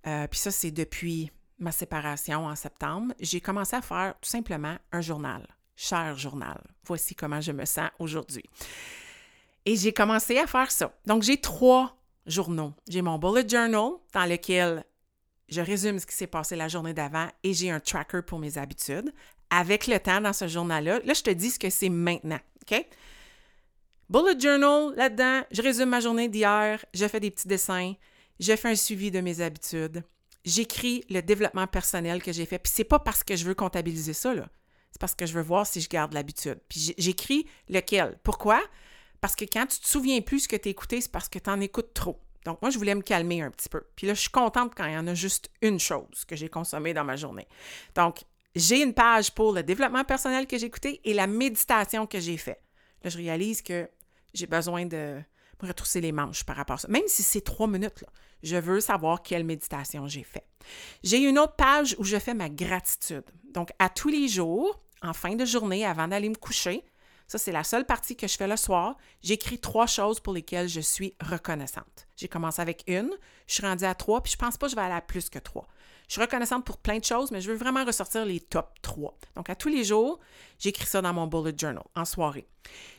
euh, 0.06 0.26
puis 0.26 0.40
ça, 0.40 0.50
c'est 0.50 0.70
depuis 0.70 1.30
ma 1.58 1.70
séparation 1.70 2.46
en 2.46 2.56
septembre, 2.56 3.14
j'ai 3.20 3.40
commencé 3.40 3.76
à 3.76 3.82
faire 3.82 4.14
tout 4.20 4.28
simplement 4.28 4.76
un 4.90 5.00
journal. 5.00 5.46
Cher 5.76 6.16
journal. 6.16 6.60
Voici 6.86 7.14
comment 7.14 7.40
je 7.40 7.52
me 7.52 7.64
sens 7.64 7.90
aujourd'hui. 7.98 8.44
Et 9.66 9.76
j'ai 9.76 9.92
commencé 9.92 10.38
à 10.38 10.46
faire 10.46 10.70
ça. 10.70 10.94
Donc, 11.06 11.22
j'ai 11.22 11.40
trois 11.40 11.96
journaux. 12.26 12.72
J'ai 12.88 13.02
mon 13.02 13.18
bullet 13.18 13.48
journal 13.48 13.92
dans 14.12 14.24
lequel 14.26 14.84
je 15.48 15.60
résume 15.60 15.98
ce 15.98 16.06
qui 16.06 16.14
s'est 16.14 16.26
passé 16.26 16.56
la 16.56 16.68
journée 16.68 16.94
d'avant 16.94 17.28
et 17.42 17.52
j'ai 17.52 17.70
un 17.70 17.80
tracker 17.80 18.22
pour 18.22 18.38
mes 18.38 18.58
habitudes. 18.58 19.12
Avec 19.50 19.86
le 19.86 19.98
temps 20.00 20.20
dans 20.20 20.32
ce 20.32 20.48
journal-là, 20.48 21.00
là, 21.04 21.14
je 21.14 21.22
te 21.22 21.30
dis 21.30 21.50
ce 21.50 21.58
que 21.58 21.70
c'est 21.70 21.90
maintenant. 21.90 22.40
OK? 22.62 22.86
Bullet 24.08 24.38
journal, 24.38 24.94
là-dedans, 24.96 25.42
je 25.50 25.62
résume 25.62 25.90
ma 25.90 26.00
journée 26.00 26.28
d'hier, 26.28 26.84
je 26.92 27.06
fais 27.06 27.20
des 27.20 27.30
petits 27.30 27.48
dessins, 27.48 27.94
je 28.40 28.56
fais 28.56 28.70
un 28.70 28.74
suivi 28.74 29.10
de 29.10 29.20
mes 29.20 29.40
habitudes, 29.40 30.02
j'écris 30.44 31.04
le 31.08 31.20
développement 31.20 31.66
personnel 31.66 32.22
que 32.22 32.32
j'ai 32.32 32.46
fait. 32.46 32.58
Puis 32.58 32.72
c'est 32.74 32.84
pas 32.84 32.98
parce 32.98 33.22
que 33.22 33.36
je 33.36 33.44
veux 33.44 33.54
comptabiliser 33.54 34.12
ça. 34.12 34.34
C'est 34.90 35.00
parce 35.00 35.14
que 35.14 35.26
je 35.26 35.32
veux 35.32 35.42
voir 35.42 35.66
si 35.66 35.80
je 35.80 35.88
garde 35.88 36.12
l'habitude. 36.12 36.60
Puis 36.68 36.94
j'écris 36.98 37.46
lequel. 37.68 38.18
Pourquoi? 38.22 38.62
Parce 39.24 39.36
que 39.36 39.46
quand 39.46 39.64
tu 39.64 39.80
te 39.80 39.86
souviens 39.86 40.20
plus 40.20 40.40
ce 40.40 40.48
que 40.48 40.56
tu 40.56 40.68
écouté, 40.68 41.00
c'est 41.00 41.10
parce 41.10 41.30
que 41.30 41.38
tu 41.38 41.48
en 41.48 41.58
écoutes 41.58 41.94
trop. 41.94 42.20
Donc, 42.44 42.60
moi, 42.60 42.70
je 42.70 42.76
voulais 42.76 42.94
me 42.94 43.00
calmer 43.00 43.40
un 43.40 43.50
petit 43.50 43.70
peu. 43.70 43.82
Puis 43.96 44.06
là, 44.06 44.12
je 44.12 44.20
suis 44.20 44.30
contente 44.30 44.74
quand 44.76 44.84
il 44.84 44.92
y 44.92 44.98
en 44.98 45.06
a 45.06 45.14
juste 45.14 45.48
une 45.62 45.80
chose 45.80 46.26
que 46.28 46.36
j'ai 46.36 46.50
consommée 46.50 46.92
dans 46.92 47.04
ma 47.04 47.16
journée. 47.16 47.48
Donc, 47.94 48.18
j'ai 48.54 48.82
une 48.82 48.92
page 48.92 49.32
pour 49.32 49.54
le 49.54 49.62
développement 49.62 50.04
personnel 50.04 50.46
que 50.46 50.58
j'ai 50.58 50.66
écouté 50.66 51.00
et 51.04 51.14
la 51.14 51.26
méditation 51.26 52.06
que 52.06 52.20
j'ai 52.20 52.36
fait. 52.36 52.60
Là, 53.02 53.08
je 53.08 53.16
réalise 53.16 53.62
que 53.62 53.88
j'ai 54.34 54.46
besoin 54.46 54.84
de 54.84 55.18
me 55.62 55.68
retrousser 55.68 56.02
les 56.02 56.12
manches 56.12 56.44
par 56.44 56.56
rapport 56.56 56.74
à 56.74 56.80
ça. 56.80 56.88
Même 56.88 57.04
si 57.06 57.22
c'est 57.22 57.40
trois 57.40 57.66
minutes, 57.66 58.04
je 58.42 58.56
veux 58.56 58.80
savoir 58.80 59.22
quelle 59.22 59.44
méditation 59.44 60.06
j'ai 60.06 60.24
fait. 60.24 60.44
J'ai 61.02 61.26
une 61.26 61.38
autre 61.38 61.56
page 61.56 61.96
où 61.98 62.04
je 62.04 62.18
fais 62.18 62.34
ma 62.34 62.50
gratitude. 62.50 63.24
Donc, 63.54 63.70
à 63.78 63.88
tous 63.88 64.10
les 64.10 64.28
jours, 64.28 64.82
en 65.00 65.14
fin 65.14 65.34
de 65.34 65.46
journée, 65.46 65.86
avant 65.86 66.08
d'aller 66.08 66.28
me 66.28 66.34
coucher, 66.34 66.84
ça, 67.26 67.38
c'est 67.38 67.52
la 67.52 67.64
seule 67.64 67.86
partie 67.86 68.16
que 68.16 68.26
je 68.26 68.36
fais 68.36 68.46
le 68.46 68.56
soir. 68.56 68.96
J'écris 69.22 69.58
trois 69.58 69.86
choses 69.86 70.20
pour 70.20 70.32
lesquelles 70.32 70.68
je 70.68 70.80
suis 70.80 71.14
reconnaissante. 71.20 72.06
J'ai 72.16 72.28
commencé 72.28 72.60
avec 72.60 72.84
une, 72.86 73.10
je 73.46 73.54
suis 73.54 73.66
rendue 73.66 73.84
à 73.84 73.94
trois, 73.94 74.22
puis 74.22 74.32
je 74.32 74.36
pense 74.36 74.56
pas 74.56 74.66
que 74.66 74.70
je 74.70 74.76
vais 74.76 74.82
aller 74.82 74.94
à 74.94 75.00
plus 75.00 75.30
que 75.30 75.38
trois. 75.38 75.66
Je 76.06 76.14
suis 76.14 76.20
reconnaissante 76.20 76.66
pour 76.66 76.76
plein 76.76 76.98
de 76.98 77.04
choses, 77.04 77.30
mais 77.30 77.40
je 77.40 77.50
veux 77.50 77.56
vraiment 77.56 77.84
ressortir 77.84 78.26
les 78.26 78.40
top 78.40 78.74
trois. 78.82 79.16
Donc, 79.36 79.48
à 79.48 79.56
tous 79.56 79.68
les 79.68 79.84
jours, 79.84 80.20
j'écris 80.58 80.86
ça 80.86 81.00
dans 81.00 81.14
mon 81.14 81.26
bullet 81.26 81.54
journal 81.58 81.82
en 81.94 82.04
soirée. 82.04 82.46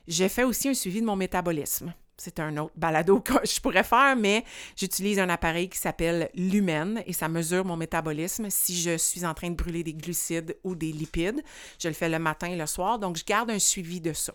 J'ai 0.07 0.27
fait 0.27 0.43
aussi 0.43 0.69
un 0.69 0.73
suivi 0.73 1.01
de 1.01 1.05
mon 1.05 1.15
métabolisme 1.15 1.93
c'est 2.17 2.39
un 2.39 2.57
autre 2.57 2.73
balado 2.75 3.19
que 3.21 3.33
je 3.43 3.59
pourrais 3.59 3.83
faire, 3.83 4.15
mais 4.15 4.43
j'utilise 4.75 5.19
un 5.19 5.29
appareil 5.29 5.69
qui 5.69 5.77
s'appelle 5.77 6.29
Lumen 6.35 7.03
et 7.05 7.13
ça 7.13 7.27
mesure 7.27 7.65
mon 7.65 7.77
métabolisme 7.77 8.49
si 8.49 8.79
je 8.79 8.97
suis 8.97 9.25
en 9.25 9.33
train 9.33 9.49
de 9.49 9.55
brûler 9.55 9.83
des 9.83 9.93
glucides 9.93 10.57
ou 10.63 10.75
des 10.75 10.91
lipides. 10.91 11.43
Je 11.79 11.87
le 11.87 11.93
fais 11.93 12.09
le 12.09 12.19
matin 12.19 12.47
et 12.47 12.55
le 12.55 12.65
soir, 12.65 12.99
donc 12.99 13.17
je 13.17 13.25
garde 13.25 13.51
un 13.51 13.59
suivi 13.59 14.01
de 14.01 14.13
ça 14.13 14.33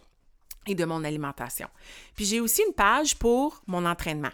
et 0.66 0.74
de 0.74 0.84
mon 0.84 1.04
alimentation. 1.04 1.68
Puis 2.14 2.24
j'ai 2.24 2.40
aussi 2.40 2.62
une 2.66 2.74
page 2.74 3.16
pour 3.16 3.62
mon 3.66 3.86
entraînement. 3.86 4.30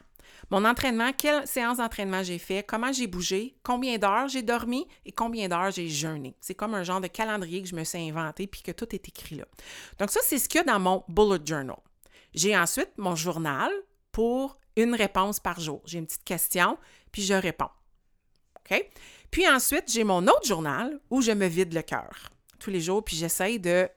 Mon 0.50 0.64
entraînement, 0.64 1.12
quelle 1.12 1.46
séance 1.46 1.78
d'entraînement 1.78 2.22
j'ai 2.22 2.38
fait, 2.38 2.64
comment 2.64 2.92
j'ai 2.92 3.06
bougé, 3.06 3.56
combien 3.62 3.98
d'heures 3.98 4.28
j'ai 4.28 4.42
dormi 4.42 4.86
et 5.04 5.12
combien 5.12 5.48
d'heures 5.48 5.70
j'ai 5.70 5.88
jeûné. 5.88 6.36
C'est 6.40 6.54
comme 6.54 6.74
un 6.74 6.84
genre 6.84 7.00
de 7.00 7.08
calendrier 7.08 7.62
que 7.62 7.68
je 7.68 7.74
me 7.74 7.84
suis 7.84 7.98
inventé 7.98 8.46
puis 8.46 8.62
que 8.62 8.70
tout 8.70 8.94
est 8.94 9.08
écrit 9.08 9.36
là. 9.36 9.44
Donc 9.98 10.10
ça, 10.10 10.20
c'est 10.22 10.38
ce 10.38 10.48
qu'il 10.48 10.58
y 10.58 10.60
a 10.60 10.64
dans 10.64 10.78
mon 10.78 11.04
bullet 11.08 11.40
journal. 11.44 11.76
J'ai 12.36 12.56
ensuite 12.56 12.92
mon 12.98 13.16
journal 13.16 13.72
pour 14.12 14.58
une 14.76 14.94
réponse 14.94 15.40
par 15.40 15.58
jour. 15.58 15.82
J'ai 15.86 15.98
une 15.98 16.06
petite 16.06 16.24
question, 16.24 16.78
puis 17.10 17.22
je 17.22 17.34
réponds. 17.34 17.70
OK? 18.60 18.88
Puis 19.30 19.48
ensuite, 19.48 19.90
j'ai 19.90 20.04
mon 20.04 20.26
autre 20.26 20.46
journal 20.46 21.00
où 21.10 21.22
je 21.22 21.32
me 21.32 21.46
vide 21.46 21.72
le 21.72 21.82
cœur 21.82 22.30
tous 22.58 22.70
les 22.70 22.80
jours, 22.80 23.04
puis 23.04 23.16
j'essaye 23.16 23.58
de 23.58 23.88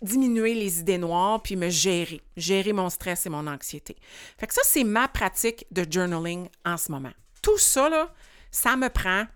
diminuer 0.00 0.54
les 0.54 0.80
idées 0.80 0.98
noires, 0.98 1.42
puis 1.42 1.56
me 1.56 1.70
gérer, 1.70 2.20
gérer 2.36 2.72
mon 2.72 2.88
stress 2.88 3.26
et 3.26 3.30
mon 3.30 3.46
anxiété. 3.46 3.96
Fait 4.38 4.46
que 4.46 4.54
ça, 4.54 4.62
c'est 4.64 4.84
ma 4.84 5.08
pratique 5.08 5.66
de 5.70 5.84
journaling 5.90 6.48
en 6.64 6.76
ce 6.76 6.92
moment. 6.92 7.12
Tout 7.42 7.58
ça, 7.58 7.88
là, 7.88 8.12
ça 8.50 8.76
me 8.76 8.88
prend 8.88 9.26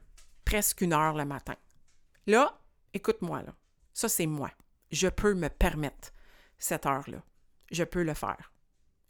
presque 0.45 0.83
une 0.83 0.93
heure 0.93 1.15
le 1.15 1.25
matin. 1.25 1.57
Là, 2.27 2.59
écoute-moi, 2.95 3.43
là. 3.43 3.55
Ça, 3.93 4.09
c'est 4.09 4.27
moi. 4.27 4.51
Je 4.91 5.09
peux 5.09 5.35
me 5.35 5.49
permettre 5.49 6.13
cette 6.59 6.87
heure-là 6.87 7.23
je 7.73 7.85
peux 7.85 8.03
le 8.03 8.15
faire. 8.15 8.53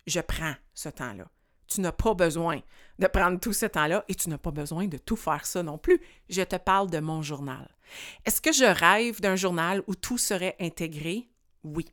Je 0.06 0.20
prends 0.20 0.54
ce 0.74 0.88
temps-là. 0.88 1.26
Tu 1.68 1.80
n'as 1.80 1.92
pas 1.92 2.14
besoin 2.14 2.60
de 2.98 3.06
prendre 3.06 3.40
tout 3.40 3.52
ce 3.52 3.66
temps-là 3.66 4.04
et 4.08 4.14
tu 4.14 4.28
n'as 4.28 4.38
pas 4.38 4.50
besoin 4.50 4.86
de 4.86 4.98
tout 4.98 5.16
faire 5.16 5.46
ça 5.46 5.62
non 5.62 5.78
plus. 5.78 6.00
Je 6.28 6.42
te 6.42 6.56
parle 6.56 6.90
de 6.90 6.98
mon 6.98 7.22
journal. 7.22 7.68
Est-ce 8.24 8.40
que 8.40 8.52
je 8.52 8.64
rêve 8.64 9.20
d'un 9.20 9.36
journal 9.36 9.82
où 9.86 9.94
tout 9.94 10.18
serait 10.18 10.56
intégré? 10.60 11.28
Oui. 11.64 11.86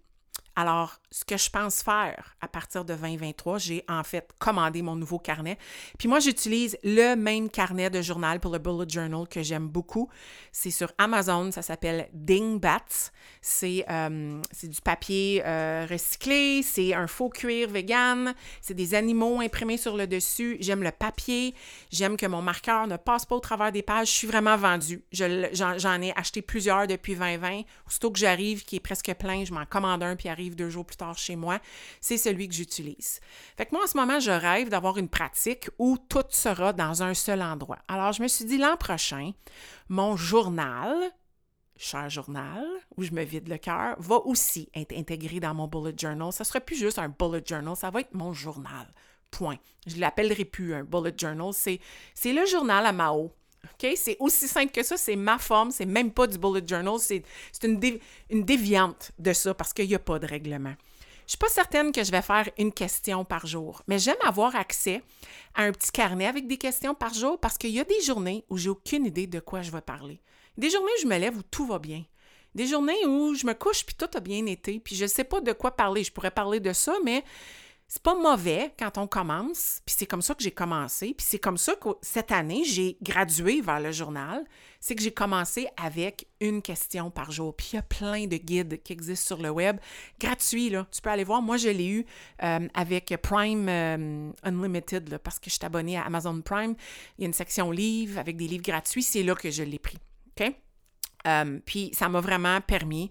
Alors, 0.60 1.00
ce 1.10 1.24
que 1.24 1.38
je 1.38 1.50
pense 1.50 1.82
faire 1.82 2.36
à 2.42 2.50
partir 2.50 2.84
de 2.84 2.94
2023, 2.94 3.60
j'ai 3.60 3.86
en 3.88 4.04
fait 4.04 4.30
commandé 4.40 4.82
mon 4.82 4.98
nouveau 4.98 5.18
carnet. 5.18 5.58
Puis 5.98 6.10
moi, 6.10 6.20
j'utilise 6.20 6.78
le 6.84 7.16
même 7.16 7.50
carnet 7.50 7.90
de 7.90 8.02
journal 8.02 8.42
pour 8.42 8.52
le 8.52 8.60
bullet 8.60 8.84
journal 8.90 9.26
que 9.26 9.42
j'aime 9.42 9.70
beaucoup. 9.70 10.10
C'est 10.52 10.70
sur 10.70 10.92
Amazon, 10.98 11.50
ça 11.54 11.62
s'appelle 11.62 12.10
Dingbats. 12.12 13.12
C'est 13.42 13.86
euh, 13.90 14.42
du 14.62 14.82
papier 14.82 15.42
euh, 15.46 15.88
recyclé, 15.90 16.62
c'est 16.62 16.94
un 16.94 17.08
faux 17.08 17.30
cuir 17.30 17.70
vegan, 17.70 18.34
c'est 18.60 18.74
des 18.74 18.96
animaux 18.96 19.40
imprimés 19.40 19.78
sur 19.78 19.96
le 19.96 20.08
dessus. 20.08 20.58
J'aime 20.60 20.84
le 20.84 20.92
papier, 20.92 21.56
j'aime 21.90 22.18
que 22.18 22.26
mon 22.26 22.42
marqueur 22.42 22.86
ne 22.86 22.98
passe 22.98 23.26
pas 23.26 23.36
au 23.36 23.40
travers 23.40 23.72
des 23.72 23.82
pages. 23.82 24.08
Je 24.10 24.14
suis 24.14 24.28
vraiment 24.28 24.58
vendue. 24.58 25.06
J'en 25.14 26.02
ai 26.02 26.12
acheté 26.18 26.42
plusieurs 26.42 26.86
depuis 26.86 27.16
2020. 27.16 27.62
Aussitôt 27.88 28.12
que 28.12 28.20
j'arrive, 28.20 28.66
qui 28.66 28.76
est 28.76 28.82
presque 28.82 29.14
plein, 29.14 29.46
je 29.46 29.54
m'en 29.54 29.66
commande 29.66 30.04
un 30.04 30.18
puis 30.18 30.28
arrive 30.28 30.49
deux 30.56 30.70
jours 30.70 30.86
plus 30.86 30.98
tard 30.98 31.18
chez 31.18 31.36
moi, 31.36 31.60
c'est 32.02 32.18
celui 32.18 32.48
que 32.48 32.54
j'utilise. 32.56 33.20
Fait 33.58 33.72
moi, 33.72 33.84
en 33.84 33.88
ce 33.88 33.98
moment, 33.98 34.20
je 34.20 34.32
rêve 34.32 34.70
d'avoir 34.70 34.98
une 34.98 35.10
pratique 35.10 35.70
où 35.78 35.98
tout 35.98 36.24
sera 36.30 36.74
dans 36.74 37.04
un 37.04 37.14
seul 37.14 37.42
endroit. 37.42 37.80
Alors, 37.88 38.14
je 38.14 38.22
me 38.22 38.28
suis 38.28 38.46
dit, 38.46 38.58
l'an 38.58 38.78
prochain, 38.78 39.32
mon 39.90 40.16
journal, 40.16 41.12
cher 41.78 42.10
journal, 42.10 42.66
où 42.98 43.04
je 43.04 43.12
me 43.12 43.24
vide 43.24 43.48
le 43.48 43.58
cœur, 43.58 43.96
va 44.00 44.18
aussi 44.18 44.70
être 44.76 44.96
intégré 44.96 45.40
dans 45.40 45.54
mon 45.54 45.68
bullet 45.68 45.96
journal. 45.98 46.32
Ça 46.34 46.44
ne 46.44 46.48
sera 46.48 46.60
plus 46.60 46.76
juste 46.76 47.00
un 47.00 47.10
bullet 47.10 47.44
journal, 47.46 47.76
ça 47.76 47.90
va 47.90 48.02
être 48.02 48.14
mon 48.14 48.34
journal. 48.34 48.88
Point. 49.32 49.58
Je 49.86 49.96
ne 49.96 50.02
l'appellerai 50.02 50.44
plus 50.44 50.74
un 50.74 50.84
bullet 50.84 51.14
journal. 51.16 51.54
C'est, 51.54 51.80
c'est 52.16 52.34
le 52.34 52.46
journal 52.46 52.86
à 52.86 52.92
Mao. 52.92 53.32
OK? 53.66 53.92
C'est 53.96 54.18
aussi 54.20 54.48
simple 54.48 54.72
que 54.72 54.84
ça. 54.84 54.98
C'est 54.98 55.16
ma 55.16 55.38
forme. 55.38 55.72
C'est 55.72 55.86
même 55.86 56.12
pas 56.12 56.28
du 56.28 56.38
bullet 56.38 56.62
journal. 56.66 57.00
C'est, 57.00 57.24
une, 57.64 57.80
déviante 58.44 59.12
de 59.20 59.34
ça 59.34 59.54
parce 59.54 59.74
qu'il 59.74 59.88
n'y 59.88 59.96
a 59.96 60.00
pas 60.00 60.20
de 60.20 60.28
règlement. 60.28 60.74
Je 61.30 61.36
ne 61.36 61.38
suis 61.38 61.38
pas 61.38 61.50
certaine 61.50 61.92
que 61.92 62.04
je 62.04 62.12
vais 62.12 62.24
faire 62.24 62.50
une 62.58 62.72
question 62.72 63.24
par 63.24 63.46
jour, 63.46 63.84
mais 63.88 64.00
j'aime 64.00 64.18
avoir 64.24 64.56
accès 64.56 65.04
à 65.54 65.62
un 65.62 65.72
petit 65.72 65.92
carnet 65.92 66.26
avec 66.26 66.48
des 66.48 66.58
questions 66.58 66.96
par 66.96 67.14
jour 67.14 67.40
parce 67.40 67.56
qu'il 67.56 67.70
y 67.70 67.80
a 67.80 67.84
des 67.84 68.02
journées 68.02 68.46
où 68.50 68.58
j'ai 68.58 68.70
aucune 68.70 69.06
idée 69.06 69.28
de 69.28 69.40
quoi 69.40 69.62
je 69.62 69.70
vais 69.70 69.82
parler. 69.82 70.22
Des 70.58 70.72
journées 70.72 70.92
où 70.98 71.02
je 71.04 71.08
me 71.08 71.20
lève 71.20 71.38
où 71.38 71.44
tout 71.44 71.68
va 71.68 71.78
bien. 71.78 72.04
Des 72.56 72.66
journées 72.66 73.06
où 73.06 73.36
je 73.36 73.46
me 73.46 73.54
couche 73.54 73.86
puis 73.86 73.96
tout 73.96 74.10
a 74.16 74.20
bien 74.20 74.44
été, 74.48 74.80
puis 74.80 74.96
je 74.96 75.04
ne 75.04 75.08
sais 75.08 75.24
pas 75.24 75.40
de 75.40 75.52
quoi 75.52 75.76
parler. 75.76 76.04
Je 76.04 76.12
pourrais 76.12 76.32
parler 76.32 76.60
de 76.60 76.74
ça, 76.74 76.96
mais 77.04 77.24
c'est 77.92 78.04
pas 78.04 78.14
mauvais 78.14 78.72
quand 78.78 79.00
on 79.00 79.08
commence, 79.08 79.82
puis 79.84 79.96
c'est 79.98 80.06
comme 80.06 80.22
ça 80.22 80.36
que 80.36 80.44
j'ai 80.44 80.52
commencé, 80.52 81.16
puis 81.18 81.26
c'est 81.28 81.40
comme 81.40 81.58
ça 81.58 81.74
que 81.76 81.90
cette 82.04 82.32
année, 82.32 82.64
j'ai 82.64 83.00
gradué 83.02 83.62
vers 83.62 83.80
le 83.80 83.92
journal, 83.92 84.46
c'est 84.80 84.94
que 84.94 85.02
j'ai 85.02 85.12
commencé 85.12 85.68
avec 85.76 86.28
une 86.40 86.62
question 86.62 87.10
par 87.10 87.32
jour. 87.32 87.56
Puis 87.56 87.72
il 87.74 87.76
y 87.78 87.80
a 87.80 87.82
plein 87.82 88.28
de 88.28 88.38
guides 88.38 88.84
qui 88.84 88.94
existent 88.94 89.36
sur 89.36 89.44
le 89.44 89.50
web, 89.50 89.78
gratuits, 90.20 90.70
là. 90.70 90.86
Tu 90.92 91.02
peux 91.02 91.10
aller 91.10 91.24
voir. 91.24 91.42
Moi, 91.42 91.58
je 91.58 91.70
l'ai 91.70 91.88
eu 91.88 92.06
euh, 92.44 92.68
avec 92.76 93.18
Prime 93.24 93.68
euh, 93.68 94.32
Unlimited, 94.44 95.18
parce 95.18 95.40
que 95.40 95.50
je 95.50 95.56
suis 95.56 95.66
abonnée 95.66 95.98
à 95.98 96.04
Amazon 96.04 96.40
Prime. 96.42 96.76
Il 97.18 97.22
y 97.22 97.26
a 97.26 97.28
une 97.28 97.34
section 97.34 97.72
livres 97.72 98.20
avec 98.20 98.38
des 98.38 98.48
livres 98.48 98.64
gratuits. 98.64 99.02
C'est 99.02 99.24
là 99.24 99.34
que 99.34 99.50
je 99.50 99.64
l'ai 99.64 99.80
pris. 99.80 99.98
OK? 100.40 100.54
Euh, 101.28 101.60
puis 101.66 101.90
ça 101.94 102.08
m'a 102.08 102.22
vraiment 102.22 102.62
permis 102.62 103.10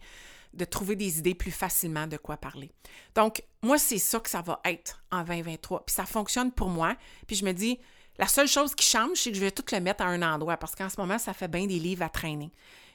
de 0.54 0.64
trouver 0.64 0.96
des 0.96 1.18
idées 1.18 1.34
plus 1.34 1.50
facilement 1.50 2.06
de 2.06 2.16
quoi 2.16 2.36
parler. 2.36 2.70
Donc, 3.14 3.42
moi, 3.62 3.78
c'est 3.78 3.98
ça 3.98 4.20
que 4.20 4.30
ça 4.30 4.40
va 4.42 4.60
être 4.64 5.02
en 5.10 5.22
2023. 5.22 5.84
Puis 5.86 5.94
ça 5.94 6.06
fonctionne 6.06 6.52
pour 6.52 6.68
moi. 6.68 6.96
Puis 7.26 7.36
je 7.36 7.44
me 7.44 7.52
dis, 7.52 7.78
la 8.18 8.26
seule 8.26 8.48
chose 8.48 8.74
qui 8.74 8.84
change, 8.86 9.18
c'est 9.18 9.30
que 9.30 9.36
je 9.36 9.40
vais 9.40 9.50
tout 9.50 9.64
le 9.72 9.80
mettre 9.80 10.02
à 10.02 10.06
un 10.06 10.22
endroit 10.22 10.56
parce 10.56 10.74
qu'en 10.74 10.88
ce 10.88 11.00
moment, 11.00 11.18
ça 11.18 11.32
fait 11.32 11.48
bien 11.48 11.66
des 11.66 11.78
livres 11.78 12.02
à 12.02 12.08
traîner. 12.08 12.52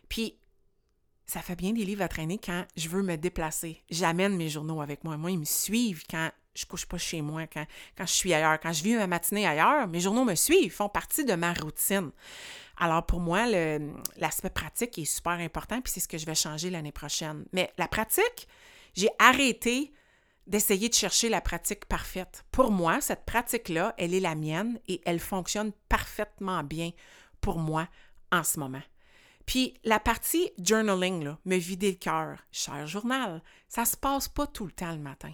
Puis, 0.10 0.36
ça 1.26 1.42
fait 1.42 1.56
bien 1.56 1.72
des 1.72 1.86
livres 1.86 2.04
à 2.04 2.08
traîner 2.08 2.38
quand 2.38 2.66
je 2.76 2.90
veux 2.90 3.02
me 3.02 3.16
déplacer. 3.16 3.82
J'amène 3.90 4.36
mes 4.36 4.50
journaux 4.50 4.82
avec 4.82 5.04
moi. 5.04 5.18
Moi, 5.18 5.32
ils 5.32 5.40
me 5.40 5.46
suivent 5.46 6.04
quand 6.10 6.30
je 6.56 6.66
couche 6.66 6.86
pas 6.86 6.98
chez 6.98 7.22
moi, 7.22 7.48
quand, 7.48 7.66
quand 7.98 8.06
je 8.06 8.14
suis 8.14 8.34
ailleurs. 8.34 8.60
Quand 8.60 8.74
je 8.74 8.84
vis 8.84 8.96
ma 8.96 9.08
matinée 9.08 9.48
ailleurs, 9.48 9.88
mes 9.88 10.00
journaux 10.00 10.24
me 10.24 10.36
suivent, 10.36 10.64
ils 10.64 10.72
font 10.72 10.90
partie 10.90 11.26
de 11.26 11.34
ma 11.34 11.54
routine. 11.54 12.12
Alors 12.78 13.06
pour 13.06 13.20
moi, 13.20 13.46
l'aspect 14.18 14.50
pratique 14.50 14.98
est 14.98 15.06
super 15.06 15.34
important, 15.34 15.82
puis 15.82 15.92
c'est 15.94 16.00
ce 16.00 16.08
que 16.08 16.18
je 16.18 16.26
vais 16.26 16.36
changer 16.36 16.70
l'année 16.70 16.92
prochaine. 16.92 17.46
Mais 17.54 17.72
la 17.78 17.88
pratique, 17.88 18.48
j'ai 18.96 19.10
arrêté 19.20 19.94
d'essayer 20.48 20.90
de 20.90 20.94
chercher 20.94 21.30
la 21.30 21.42
pratique 21.42 21.86
parfaite. 21.86 22.44
Pour 22.52 22.72
moi, 22.72 23.00
cette 23.00 23.26
pratique-là, 23.26 23.94
elle 23.98 24.14
est 24.14 24.20
la 24.20 24.36
mienne 24.36 24.80
et 24.88 25.02
elle 25.06 25.20
fonctionne 25.20 25.72
parfaitement 25.88 26.64
bien 26.64 26.92
pour 27.42 27.58
moi 27.60 27.88
en 28.32 28.44
ce 28.44 28.60
moment. 28.60 28.82
Puis 29.46 29.80
la 29.84 30.00
partie 30.00 30.52
journaling, 30.58 31.24
là, 31.24 31.38
me 31.46 31.58
vider 31.58 31.92
le 31.92 31.98
cœur, 31.98 32.40
cher 32.52 32.88
journal, 32.88 33.42
ça 33.68 33.86
se 33.86 33.98
passe 33.98 34.28
pas 34.28 34.48
tout 34.48 34.66
le 34.66 34.72
temps 34.72 34.92
le 34.92 35.00
matin. 35.00 35.34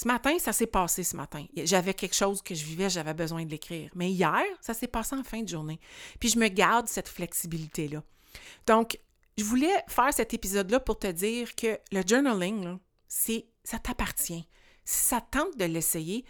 Ce 0.00 0.08
matin, 0.08 0.38
ça 0.38 0.54
s'est 0.54 0.66
passé 0.66 1.04
ce 1.04 1.14
matin. 1.14 1.44
J'avais 1.54 1.92
quelque 1.92 2.14
chose 2.14 2.40
que 2.40 2.54
je 2.54 2.64
vivais, 2.64 2.88
j'avais 2.88 3.12
besoin 3.12 3.44
de 3.44 3.50
l'écrire. 3.50 3.90
Mais 3.94 4.10
hier, 4.10 4.42
ça 4.62 4.72
s'est 4.72 4.88
passé 4.88 5.14
en 5.14 5.22
fin 5.22 5.42
de 5.42 5.48
journée. 5.48 5.78
Puis 6.18 6.30
je 6.30 6.38
me 6.38 6.48
garde 6.48 6.88
cette 6.88 7.06
flexibilité-là. 7.06 8.02
Donc, 8.66 8.98
je 9.36 9.44
voulais 9.44 9.74
faire 9.88 10.10
cet 10.14 10.32
épisode-là 10.32 10.80
pour 10.80 10.98
te 10.98 11.06
dire 11.08 11.54
que 11.54 11.78
le 11.92 12.02
journaling, 12.06 12.78
c'est, 13.08 13.44
ça 13.62 13.78
t'appartient. 13.78 14.48
Si 14.86 15.04
ça 15.04 15.20
tente 15.20 15.58
de 15.58 15.66
l'essayer, 15.66 16.24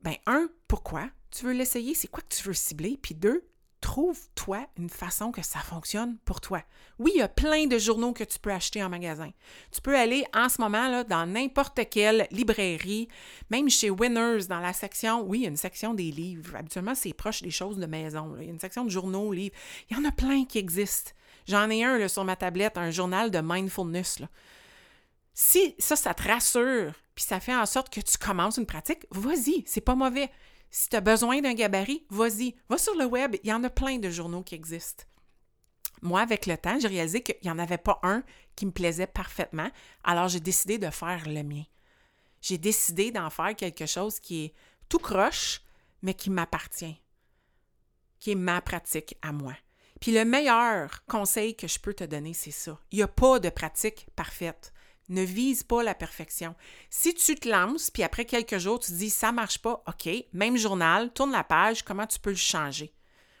ben 0.00 0.16
un, 0.26 0.50
pourquoi? 0.66 1.08
Tu 1.30 1.44
veux 1.44 1.52
l'essayer? 1.52 1.94
C'est 1.94 2.08
quoi 2.08 2.24
que 2.24 2.34
tu 2.34 2.42
veux 2.42 2.52
cibler? 2.52 2.98
Puis 3.00 3.14
deux, 3.14 3.48
trouve-toi 3.82 4.66
une 4.78 4.88
façon 4.88 5.32
que 5.32 5.42
ça 5.42 5.58
fonctionne 5.58 6.16
pour 6.24 6.40
toi. 6.40 6.62
Oui, 6.98 7.10
il 7.14 7.18
y 7.18 7.22
a 7.22 7.28
plein 7.28 7.66
de 7.66 7.76
journaux 7.78 8.12
que 8.12 8.24
tu 8.24 8.38
peux 8.38 8.52
acheter 8.52 8.82
en 8.82 8.88
magasin. 8.88 9.30
Tu 9.72 9.82
peux 9.82 9.98
aller 9.98 10.24
en 10.32 10.48
ce 10.48 10.60
moment 10.60 10.88
là, 10.88 11.04
dans 11.04 11.26
n'importe 11.26 11.80
quelle 11.90 12.26
librairie, 12.30 13.08
même 13.50 13.68
chez 13.68 13.90
Winners, 13.90 14.46
dans 14.48 14.60
la 14.60 14.72
section, 14.72 15.22
oui, 15.22 15.40
il 15.40 15.42
y 15.42 15.46
a 15.46 15.50
une 15.50 15.56
section 15.56 15.92
des 15.92 16.10
livres. 16.10 16.56
Habituellement, 16.56 16.94
c'est 16.94 17.12
proche 17.12 17.42
des 17.42 17.50
choses 17.50 17.76
de 17.76 17.86
maison. 17.86 18.34
Il 18.38 18.46
y 18.46 18.48
a 18.48 18.52
une 18.52 18.60
section 18.60 18.84
de 18.84 18.90
journaux, 18.90 19.32
livres. 19.32 19.54
Il 19.90 19.96
y 19.96 20.00
en 20.00 20.04
a 20.04 20.12
plein 20.12 20.44
qui 20.44 20.58
existent. 20.58 21.10
J'en 21.46 21.68
ai 21.68 21.84
un 21.84 21.98
là, 21.98 22.08
sur 22.08 22.24
ma 22.24 22.36
tablette, 22.36 22.78
un 22.78 22.90
journal 22.90 23.30
de 23.30 23.40
mindfulness. 23.42 24.22
Si 25.34 25.74
ça, 25.78 25.96
ça 25.96 26.14
te 26.14 26.28
rassure, 26.28 26.92
puis 27.16 27.24
ça 27.24 27.40
fait 27.40 27.54
en 27.54 27.66
sorte 27.66 27.92
que 27.92 28.00
tu 28.00 28.16
commences 28.16 28.58
une 28.58 28.66
pratique, 28.66 29.06
vas-y, 29.10 29.64
c'est 29.66 29.80
pas 29.80 29.96
mauvais. 29.96 30.30
Si 30.74 30.88
tu 30.88 30.96
as 30.96 31.02
besoin 31.02 31.42
d'un 31.42 31.52
gabarit, 31.52 32.06
vas-y. 32.08 32.54
Va 32.70 32.78
sur 32.78 32.94
le 32.96 33.04
web, 33.04 33.36
il 33.44 33.50
y 33.50 33.52
en 33.52 33.62
a 33.62 33.68
plein 33.68 33.98
de 33.98 34.08
journaux 34.08 34.42
qui 34.42 34.54
existent. 34.54 35.04
Moi, 36.00 36.20
avec 36.20 36.46
le 36.46 36.56
temps, 36.56 36.80
j'ai 36.80 36.88
réalisé 36.88 37.22
qu'il 37.22 37.36
n'y 37.44 37.50
en 37.50 37.58
avait 37.58 37.76
pas 37.76 38.00
un 38.02 38.24
qui 38.56 38.64
me 38.64 38.72
plaisait 38.72 39.06
parfaitement, 39.06 39.70
alors 40.02 40.28
j'ai 40.28 40.40
décidé 40.40 40.78
de 40.78 40.88
faire 40.88 41.28
le 41.28 41.42
mien. 41.42 41.64
J'ai 42.40 42.56
décidé 42.56 43.12
d'en 43.12 43.28
faire 43.28 43.54
quelque 43.54 43.84
chose 43.84 44.18
qui 44.18 44.46
est 44.46 44.54
tout 44.88 44.98
croche, 44.98 45.60
mais 46.00 46.14
qui 46.14 46.30
m'appartient, 46.30 47.00
qui 48.18 48.32
est 48.32 48.34
ma 48.34 48.62
pratique 48.62 49.16
à 49.20 49.30
moi. 49.30 49.54
Puis 50.00 50.12
le 50.12 50.24
meilleur 50.24 51.04
conseil 51.04 51.54
que 51.54 51.68
je 51.68 51.78
peux 51.78 51.94
te 51.94 52.02
donner, 52.02 52.32
c'est 52.32 52.50
ça. 52.50 52.80
Il 52.90 52.96
n'y 52.96 53.02
a 53.02 53.08
pas 53.08 53.38
de 53.38 53.50
pratique 53.50 54.06
parfaite. 54.16 54.72
Ne 55.08 55.22
vise 55.22 55.62
pas 55.62 55.82
la 55.82 55.94
perfection. 55.94 56.54
Si 56.90 57.14
tu 57.14 57.34
te 57.34 57.48
lances, 57.48 57.90
puis 57.90 58.02
après 58.02 58.24
quelques 58.24 58.58
jours, 58.58 58.78
tu 58.78 58.92
te 58.92 58.96
dis 58.96 59.10
ça 59.10 59.32
marche 59.32 59.58
pas, 59.58 59.82
OK, 59.86 60.08
même 60.32 60.56
journal, 60.56 61.12
tourne 61.12 61.32
la 61.32 61.44
page, 61.44 61.82
comment 61.82 62.06
tu 62.06 62.18
peux 62.18 62.30
le 62.30 62.36
changer? 62.36 62.94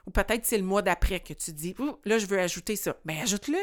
Ou 0.06 0.10
peut-être 0.10 0.44
c'est 0.44 0.58
le 0.58 0.64
mois 0.64 0.82
d'après 0.82 1.20
que 1.20 1.32
tu 1.32 1.52
dis 1.52 1.74
là, 2.04 2.18
je 2.18 2.26
veux 2.26 2.38
ajouter 2.38 2.76
ça. 2.76 2.96
Bien, 3.04 3.22
ajoute-le. 3.22 3.58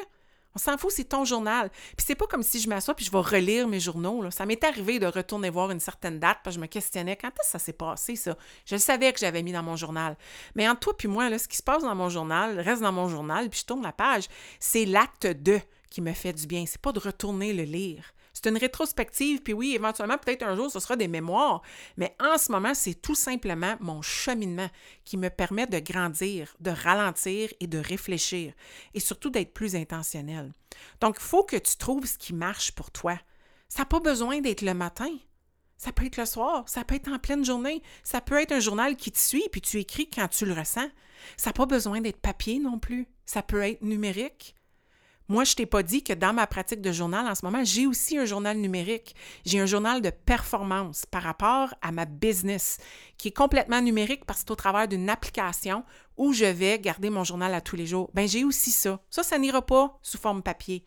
On 0.56 0.60
s'en 0.60 0.78
fout, 0.78 0.92
c'est 0.92 1.04
ton 1.04 1.26
journal. 1.26 1.70
Puis 1.70 2.06
c'est 2.08 2.16
pas 2.16 2.26
comme 2.26 2.42
si 2.42 2.60
je 2.60 2.68
m'assois 2.68 2.96
puis 2.96 3.06
je 3.06 3.12
vais 3.12 3.20
relire 3.20 3.68
mes 3.68 3.80
journaux. 3.80 4.32
Ça 4.32 4.46
m'est 4.46 4.64
arrivé 4.64 4.98
de 4.98 5.06
retourner 5.06 5.50
voir 5.50 5.70
une 5.70 5.80
certaine 5.80 6.20
date 6.20 6.40
parce 6.44 6.56
que 6.56 6.60
je 6.60 6.62
me 6.62 6.68
questionnais 6.68 7.16
quand 7.16 7.28
est-ce 7.28 7.52
que 7.52 7.52
ça 7.52 7.60
s'est 7.60 7.74
passé, 7.74 8.16
ça? 8.16 8.36
Je 8.66 8.76
savais 8.78 9.14
que 9.14 9.20
j'avais 9.20 9.44
mis 9.44 9.52
dans 9.52 9.62
mon 9.62 9.76
journal. 9.76 10.18
Mais 10.56 10.68
entre 10.68 10.80
toi 10.80 10.98
puis 10.98 11.08
moi, 11.08 11.30
là, 11.30 11.38
ce 11.38 11.48
qui 11.48 11.58
se 11.58 11.64
passe 11.64 11.84
dans 11.84 11.94
mon 11.94 12.10
journal 12.10 12.60
reste 12.60 12.82
dans 12.82 12.92
mon 12.92 13.10
journal, 13.10 13.50
puis 13.50 13.60
je 13.60 13.66
tourne 13.66 13.84
la 13.84 13.92
page. 13.92 14.26
C'est 14.60 14.86
l'acte 14.86 15.28
2 15.28 15.62
qui 15.90 16.02
me 16.02 16.14
fait 16.14 16.34
du 16.34 16.48
bien. 16.48 16.66
C'est 16.66 16.82
pas 16.82 16.92
de 16.92 17.00
retourner 17.00 17.54
le 17.54 17.64
lire. 17.64 18.14
C'est 18.34 18.50
une 18.50 18.58
rétrospective, 18.58 19.42
puis 19.42 19.54
oui, 19.54 19.76
éventuellement, 19.76 20.18
peut-être 20.18 20.44
un 20.44 20.56
jour, 20.56 20.72
ce 20.72 20.80
sera 20.80 20.96
des 20.96 21.08
mémoires, 21.08 21.62
mais 21.98 22.16
en 22.22 22.38
ce 22.38 22.52
moment, 22.52 22.74
c'est 22.74 22.94
tout 22.94 23.16
simplement 23.16 23.76
mon 23.80 24.02
cheminement 24.02 24.70
qui 25.04 25.18
me 25.18 25.30
permet 25.30 25.68
de 25.68 25.80
grandir, 25.80 26.56
de 26.60 26.72
ralentir 26.72 27.50
et 27.60 27.68
de 27.68 27.80
réfléchir, 27.80 28.54
et 28.94 29.00
surtout 29.00 29.30
d'être 29.30 29.54
plus 29.54 29.76
intentionnel. 29.76 30.54
Donc, 31.02 31.18
il 31.20 31.24
faut 31.24 31.44
que 31.44 31.58
tu 31.58 31.76
trouves 31.76 32.06
ce 32.06 32.18
qui 32.18 32.34
marche 32.34 32.72
pour 32.72 32.92
toi. 32.92 33.20
Ça 33.68 33.80
n'a 33.80 33.86
pas 33.86 34.00
besoin 34.00 34.40
d'être 34.40 34.62
le 34.62 34.74
matin. 34.74 35.12
Ça 35.78 35.92
peut 35.92 36.06
être 36.06 36.18
le 36.18 36.26
soir, 36.26 36.68
ça 36.68 36.84
peut 36.84 36.96
être 36.96 37.12
en 37.12 37.20
pleine 37.20 37.46
journée, 37.46 37.82
ça 38.04 38.20
peut 38.20 38.40
être 38.40 38.52
un 38.52 38.60
journal 38.60 38.98
qui 38.98 39.12
te 39.12 39.20
suit, 39.20 39.48
puis 39.52 39.62
tu 39.62 39.80
écris 39.80 40.10
quand 40.10 40.28
tu 40.28 40.46
le 40.46 40.54
ressens. 40.54 40.90
Ça 41.38 41.50
n'a 41.50 41.54
pas 41.54 41.66
besoin 41.66 42.02
d'être 42.02 42.20
papier 42.20 42.60
non 42.60 42.80
plus. 42.80 43.08
Ça 43.26 43.44
peut 43.44 43.62
être 43.62 43.82
numérique. 43.82 44.56
Moi, 45.30 45.44
je 45.44 45.54
t'ai 45.54 45.68
pas 45.68 45.84
dit 45.84 46.04
que 46.04 46.14
dans 46.14 46.34
ma 46.34 46.48
pratique 46.48 46.82
de 46.82 46.92
journal 46.92 47.28
en 47.28 47.36
ce 47.36 47.46
moment, 47.46 47.64
j'ai 47.64 47.86
aussi 47.86 48.18
un 48.18 48.26
journal 48.26 48.58
numérique. 48.58 49.16
J'ai 49.46 49.60
un 49.60 49.68
journal 49.68 50.02
de 50.02 50.10
performance 50.10 51.06
par 51.06 51.22
rapport 51.22 51.76
à 51.84 51.92
ma 51.92 52.06
business 52.06 52.80
qui 53.20 53.28
est 53.28 53.38
complètement 53.38 53.80
numérique 53.80 54.26
parce 54.26 54.40
que 54.40 54.46
c'est 54.48 54.52
au 54.52 54.56
travers 54.56 54.88
d'une 54.88 55.08
application 55.08 55.86
où 56.18 56.34
je 56.34 56.46
vais 56.46 56.80
garder 56.80 57.12
mon 57.12 57.24
journal 57.24 57.54
à 57.54 57.62
tous 57.62 57.76
les 57.76 57.86
jours. 57.86 58.10
Ben 58.16 58.28
j'ai 58.28 58.44
aussi 58.44 58.72
ça. 58.72 59.00
Ça, 59.12 59.22
ça 59.22 59.38
n'ira 59.38 59.64
pas 59.64 60.00
sous 60.02 60.18
forme 60.18 60.42
papier. 60.42 60.84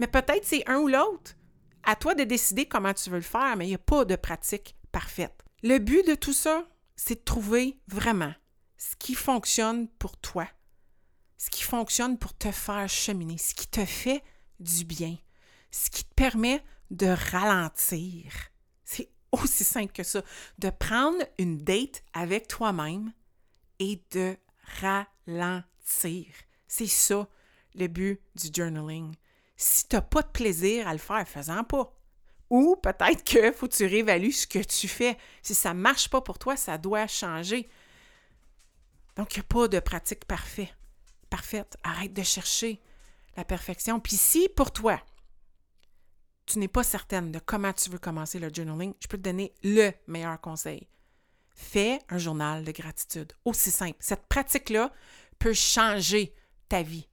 Mais 0.00 0.08
peut-être 0.08 0.44
c'est 0.44 0.68
un 0.68 0.80
ou 0.80 0.88
l'autre. 0.88 1.36
À 1.84 1.94
toi 1.94 2.16
de 2.16 2.24
décider 2.24 2.66
comment 2.66 2.94
tu 2.94 3.10
veux 3.10 3.18
le 3.18 3.22
faire, 3.22 3.54
mais 3.56 3.66
il 3.66 3.68
n'y 3.68 3.74
a 3.76 3.78
pas 3.78 4.04
de 4.04 4.16
pratique 4.16 4.74
parfaite. 4.90 5.44
Le 5.62 5.78
but 5.78 6.04
de 6.04 6.16
tout 6.16 6.32
ça, 6.32 6.66
c'est 6.96 7.20
de 7.20 7.24
trouver 7.24 7.78
vraiment 7.86 8.34
ce 8.76 8.96
qui 8.98 9.14
fonctionne 9.14 9.86
pour 9.86 10.16
toi 10.16 10.48
ce 11.44 11.50
qui 11.50 11.62
fonctionne 11.62 12.16
pour 12.16 12.34
te 12.34 12.50
faire 12.50 12.88
cheminer, 12.88 13.36
ce 13.36 13.54
qui 13.54 13.66
te 13.66 13.84
fait 13.84 14.24
du 14.60 14.86
bien, 14.86 15.18
ce 15.70 15.90
qui 15.90 16.02
te 16.02 16.14
permet 16.14 16.64
de 16.90 17.08
ralentir. 17.32 18.32
C'est 18.82 19.10
aussi 19.30 19.62
simple 19.62 19.92
que 19.92 20.04
ça, 20.04 20.22
de 20.58 20.70
prendre 20.70 21.22
une 21.36 21.58
date 21.58 22.02
avec 22.14 22.48
toi-même 22.48 23.12
et 23.78 24.02
de 24.12 24.38
ralentir. 24.80 26.28
C'est 26.66 26.86
ça 26.86 27.28
le 27.74 27.88
but 27.88 28.22
du 28.36 28.48
journaling. 28.50 29.14
Si 29.54 29.86
tu 29.86 29.96
n'as 29.96 30.02
pas 30.02 30.22
de 30.22 30.28
plaisir 30.28 30.88
à 30.88 30.94
le 30.94 30.98
faire, 30.98 31.28
fais-en 31.28 31.62
pas. 31.62 31.92
Ou 32.48 32.76
peut-être 32.76 33.22
que 33.22 33.52
faut 33.52 33.68
que 33.68 33.74
tu 33.74 33.84
réévalues 33.84 34.32
ce 34.32 34.46
que 34.46 34.60
tu 34.60 34.88
fais. 34.88 35.18
Si 35.42 35.54
ça 35.54 35.74
ne 35.74 35.80
marche 35.80 36.08
pas 36.08 36.22
pour 36.22 36.38
toi, 36.38 36.56
ça 36.56 36.78
doit 36.78 37.06
changer. 37.06 37.68
Donc, 39.16 39.36
il 39.36 39.40
n'y 39.40 39.44
a 39.44 39.46
pas 39.46 39.68
de 39.68 39.80
pratique 39.80 40.24
parfaite 40.24 40.74
Arrête 41.82 42.12
de 42.12 42.22
chercher 42.22 42.80
la 43.36 43.44
perfection. 43.44 44.00
Puis 44.00 44.16
si 44.16 44.48
pour 44.48 44.72
toi, 44.72 45.00
tu 46.46 46.58
n'es 46.58 46.68
pas 46.68 46.82
certaine 46.82 47.32
de 47.32 47.38
comment 47.38 47.72
tu 47.72 47.90
veux 47.90 47.98
commencer 47.98 48.38
le 48.38 48.50
journaling, 48.52 48.94
je 49.00 49.08
peux 49.08 49.16
te 49.16 49.22
donner 49.22 49.54
le 49.62 49.92
meilleur 50.06 50.40
conseil. 50.40 50.88
Fais 51.54 52.00
un 52.08 52.18
journal 52.18 52.64
de 52.64 52.72
gratitude. 52.72 53.32
Aussi 53.44 53.70
simple. 53.70 53.96
Cette 54.00 54.26
pratique-là 54.26 54.92
peut 55.38 55.54
changer 55.54 56.34
ta 56.68 56.82
vie. 56.82 57.08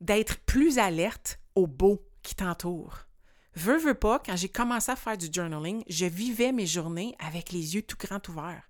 D'être 0.00 0.38
plus 0.40 0.78
alerte 0.78 1.38
au 1.54 1.66
beau 1.66 2.02
qui 2.22 2.34
t'entoure. 2.34 3.00
Veux, 3.54 3.78
veux 3.78 3.94
pas, 3.94 4.18
quand 4.18 4.36
j'ai 4.36 4.48
commencé 4.48 4.90
à 4.90 4.96
faire 4.96 5.16
du 5.16 5.28
journaling, 5.32 5.84
je 5.88 6.06
vivais 6.06 6.52
mes 6.52 6.66
journées 6.66 7.14
avec 7.20 7.52
les 7.52 7.76
yeux 7.76 7.82
tout 7.82 7.96
grands 7.96 8.22
ouverts. 8.28 8.68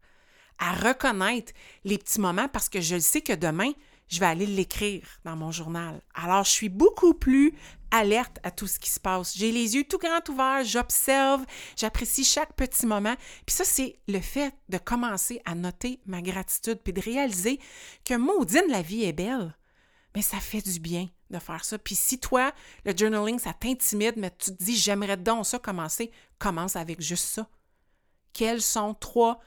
À 0.58 0.74
reconnaître 0.74 1.52
les 1.84 1.98
petits 1.98 2.20
moments 2.20 2.48
parce 2.48 2.68
que 2.68 2.80
je 2.80 2.98
sais 2.98 3.22
que 3.22 3.32
demain, 3.32 3.72
je 4.08 4.20
vais 4.20 4.26
aller 4.26 4.46
l'écrire 4.46 5.06
dans 5.24 5.36
mon 5.36 5.50
journal. 5.50 6.00
Alors, 6.14 6.44
je 6.44 6.50
suis 6.50 6.68
beaucoup 6.68 7.14
plus 7.14 7.54
alerte 7.90 8.38
à 8.42 8.50
tout 8.50 8.66
ce 8.66 8.78
qui 8.78 8.90
se 8.90 9.00
passe. 9.00 9.36
J'ai 9.36 9.52
les 9.52 9.76
yeux 9.76 9.84
tout 9.84 9.98
grands 9.98 10.20
ouverts, 10.28 10.64
j'observe, 10.64 11.44
j'apprécie 11.76 12.24
chaque 12.24 12.54
petit 12.54 12.86
moment. 12.86 13.14
Puis 13.46 13.54
ça, 13.54 13.64
c'est 13.64 13.98
le 14.08 14.20
fait 14.20 14.54
de 14.68 14.78
commencer 14.78 15.40
à 15.44 15.54
noter 15.54 16.00
ma 16.06 16.20
gratitude, 16.20 16.80
puis 16.82 16.92
de 16.92 17.00
réaliser 17.00 17.60
que 18.04 18.14
maudine, 18.14 18.64
la 18.68 18.82
vie 18.82 19.04
est 19.04 19.12
belle. 19.12 19.56
Mais 20.14 20.22
ça 20.22 20.38
fait 20.38 20.62
du 20.62 20.78
bien 20.78 21.08
de 21.30 21.38
faire 21.38 21.64
ça. 21.64 21.78
Puis 21.78 21.94
si 21.94 22.18
toi, 22.18 22.52
le 22.84 22.96
journaling, 22.96 23.38
ça 23.38 23.52
t'intimide, 23.52 24.14
mais 24.16 24.30
tu 24.30 24.54
te 24.54 24.62
dis, 24.62 24.76
j'aimerais 24.76 25.16
donc 25.16 25.46
ça 25.46 25.58
commencer, 25.58 26.10
commence 26.38 26.76
avec 26.76 27.00
juste 27.00 27.26
ça. 27.26 27.48
Quelles 28.32 28.62
sont 28.62 28.94
trois 28.94 29.40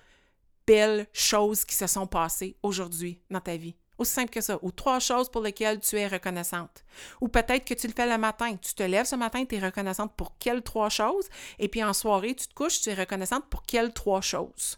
belles 0.66 1.08
choses 1.14 1.64
qui 1.64 1.76
se 1.76 1.88
sont 1.88 2.08
passées 2.08 2.58
aujourd'hui 2.64 3.22
dans 3.30 3.42
ta 3.42 3.56
vie? 3.56 3.76
Aussi 3.98 4.12
simple 4.12 4.30
que 4.30 4.42
ça. 4.42 4.60
Ou 4.62 4.72
trois 4.72 5.00
choses 5.00 5.30
pour 5.30 5.42
lesquelles 5.42 5.80
tu 5.80 5.98
es 5.98 6.08
reconnaissante. 6.08 6.86
Ou 7.22 7.28
peut-être 7.28 7.66
que 7.66 7.74
tu 7.74 7.88
le 7.88 7.94
fais 7.94 8.08
le 8.08 8.18
matin. 8.18 8.56
Tu 8.58 8.74
te 8.74 8.84
lèves 8.84 9.06
ce 9.06 9.16
matin, 9.16 9.44
tu 9.46 9.56
es 9.56 9.60
reconnaissante 9.60 10.14
pour 10.16 10.38
quelles 10.38 10.62
trois 10.62 10.90
choses? 10.90 11.28
Et 11.60 11.68
puis 11.68 11.84
en 11.84 11.94
soirée, 11.94 12.36
tu 12.36 12.48
te 12.48 12.54
couches, 12.54 12.82
tu 12.82 12.90
es 12.90 12.94
reconnaissante 12.94 13.46
pour 13.50 13.64
quelles 13.64 13.94
trois 13.94 14.22
choses? 14.22 14.78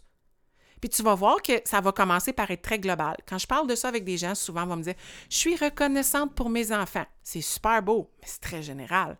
Puis 0.80 0.88
tu 0.88 1.02
vas 1.02 1.14
voir 1.14 1.42
que 1.42 1.60
ça 1.64 1.80
va 1.80 1.92
commencer 1.92 2.32
par 2.32 2.50
être 2.50 2.62
très 2.62 2.78
global. 2.78 3.16
Quand 3.28 3.38
je 3.38 3.46
parle 3.46 3.66
de 3.66 3.74
ça 3.74 3.88
avec 3.88 4.04
des 4.04 4.16
gens, 4.16 4.34
souvent, 4.34 4.62
on 4.62 4.68
va 4.68 4.76
me 4.76 4.82
dire 4.82 4.94
Je 5.28 5.36
suis 5.36 5.56
reconnaissante 5.56 6.34
pour 6.34 6.48
mes 6.48 6.72
enfants. 6.72 7.06
C'est 7.22 7.42
super 7.42 7.82
beau, 7.82 8.10
mais 8.20 8.26
c'est 8.26 8.40
très 8.40 8.62
général. 8.62 9.18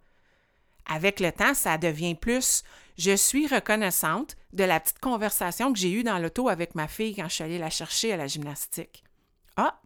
Avec 0.86 1.20
le 1.20 1.30
temps, 1.30 1.54
ça 1.54 1.76
devient 1.76 2.14
plus 2.14 2.62
Je 2.96 3.14
suis 3.14 3.46
reconnaissante 3.46 4.36
de 4.52 4.64
la 4.64 4.80
petite 4.80 5.00
conversation 5.00 5.72
que 5.72 5.78
j'ai 5.78 5.92
eue 5.92 6.02
dans 6.02 6.18
l'auto 6.18 6.48
avec 6.48 6.74
ma 6.74 6.88
fille 6.88 7.14
quand 7.14 7.28
je 7.28 7.34
suis 7.34 7.44
allée 7.44 7.58
la 7.58 7.70
chercher 7.70 8.12
à 8.14 8.16
la 8.16 8.26
gymnastique. 8.26 9.04
Ah, 9.56 9.80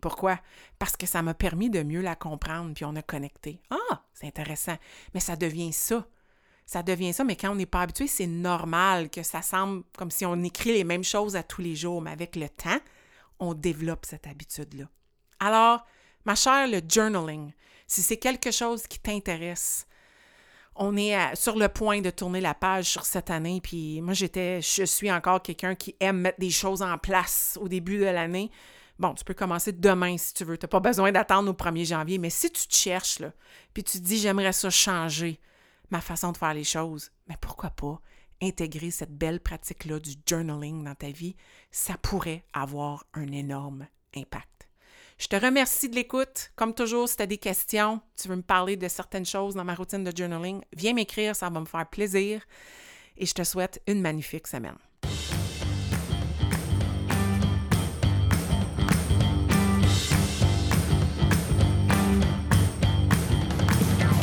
pourquoi? 0.00 0.38
Parce 0.78 0.96
que 0.96 1.06
ça 1.06 1.22
m'a 1.22 1.34
permis 1.34 1.70
de 1.70 1.82
mieux 1.82 2.00
la 2.00 2.14
comprendre, 2.14 2.72
puis 2.74 2.84
on 2.84 2.94
a 2.96 3.02
connecté. 3.02 3.60
Ah, 3.70 4.02
c'est 4.14 4.26
intéressant. 4.26 4.76
Mais 5.14 5.20
ça 5.20 5.36
devient 5.36 5.72
ça. 5.72 6.06
Ça 6.66 6.82
devient 6.82 7.14
ça, 7.14 7.24
mais 7.24 7.34
quand 7.34 7.50
on 7.50 7.54
n'est 7.54 7.66
pas 7.66 7.80
habitué, 7.80 8.06
c'est 8.06 8.26
normal 8.26 9.08
que 9.08 9.22
ça 9.22 9.40
semble 9.40 9.84
comme 9.96 10.10
si 10.10 10.26
on 10.26 10.42
écrit 10.42 10.72
les 10.72 10.84
mêmes 10.84 11.04
choses 11.04 11.34
à 11.34 11.42
tous 11.42 11.62
les 11.62 11.74
jours, 11.74 12.02
mais 12.02 12.10
avec 12.10 12.36
le 12.36 12.48
temps, 12.48 12.78
on 13.40 13.54
développe 13.54 14.04
cette 14.04 14.26
habitude-là. 14.26 14.84
Alors, 15.40 15.86
ma 16.26 16.34
chère, 16.34 16.68
le 16.68 16.82
journaling, 16.86 17.52
si 17.86 18.02
c'est 18.02 18.18
quelque 18.18 18.50
chose 18.50 18.86
qui 18.86 18.98
t'intéresse, 18.98 19.86
on 20.76 20.96
est 20.96 21.34
sur 21.34 21.56
le 21.56 21.68
point 21.68 22.02
de 22.02 22.10
tourner 22.10 22.40
la 22.40 22.54
page 22.54 22.86
sur 22.86 23.04
cette 23.04 23.30
année, 23.30 23.60
puis 23.62 24.00
moi, 24.02 24.12
j'étais, 24.12 24.60
je 24.60 24.84
suis 24.84 25.10
encore 25.10 25.42
quelqu'un 25.42 25.74
qui 25.74 25.96
aime 26.00 26.18
mettre 26.18 26.38
des 26.38 26.50
choses 26.50 26.82
en 26.82 26.98
place 26.98 27.58
au 27.60 27.68
début 27.68 27.98
de 27.98 28.04
l'année. 28.04 28.50
Bon, 28.98 29.14
tu 29.14 29.24
peux 29.24 29.34
commencer 29.34 29.72
demain 29.72 30.16
si 30.18 30.34
tu 30.34 30.44
veux. 30.44 30.58
Tu 30.58 30.64
n'as 30.64 30.68
pas 30.68 30.80
besoin 30.80 31.12
d'attendre 31.12 31.50
au 31.50 31.54
1er 31.54 31.86
janvier. 31.86 32.18
Mais 32.18 32.30
si 32.30 32.50
tu 32.50 32.66
te 32.66 32.74
cherches, 32.74 33.20
là, 33.20 33.32
puis 33.72 33.84
tu 33.84 33.98
te 33.98 34.04
dis 34.04 34.18
j'aimerais 34.18 34.52
ça 34.52 34.70
changer 34.70 35.40
ma 35.90 36.00
façon 36.00 36.32
de 36.32 36.36
faire 36.36 36.54
les 36.54 36.64
choses, 36.64 37.10
mais 37.28 37.36
pourquoi 37.40 37.70
pas 37.70 38.00
intégrer 38.42 38.90
cette 38.90 39.16
belle 39.16 39.40
pratique-là 39.40 40.00
du 40.00 40.12
journaling 40.26 40.84
dans 40.84 40.94
ta 40.94 41.10
vie? 41.10 41.36
Ça 41.70 41.96
pourrait 41.96 42.44
avoir 42.52 43.04
un 43.14 43.30
énorme 43.32 43.86
impact. 44.16 44.68
Je 45.18 45.26
te 45.26 45.36
remercie 45.36 45.88
de 45.88 45.96
l'écoute. 45.96 46.52
Comme 46.54 46.74
toujours, 46.74 47.08
si 47.08 47.16
tu 47.16 47.22
as 47.22 47.26
des 47.26 47.38
questions, 47.38 48.00
tu 48.20 48.28
veux 48.28 48.36
me 48.36 48.42
parler 48.42 48.76
de 48.76 48.86
certaines 48.86 49.26
choses 49.26 49.54
dans 49.54 49.64
ma 49.64 49.74
routine 49.74 50.04
de 50.04 50.16
journaling, 50.16 50.62
viens 50.76 50.94
m'écrire, 50.94 51.34
ça 51.34 51.50
va 51.50 51.60
me 51.60 51.66
faire 51.66 51.88
plaisir. 51.88 52.42
Et 53.16 53.26
je 53.26 53.34
te 53.34 53.42
souhaite 53.42 53.82
une 53.88 54.00
magnifique 54.00 54.46
semaine. 54.46 54.78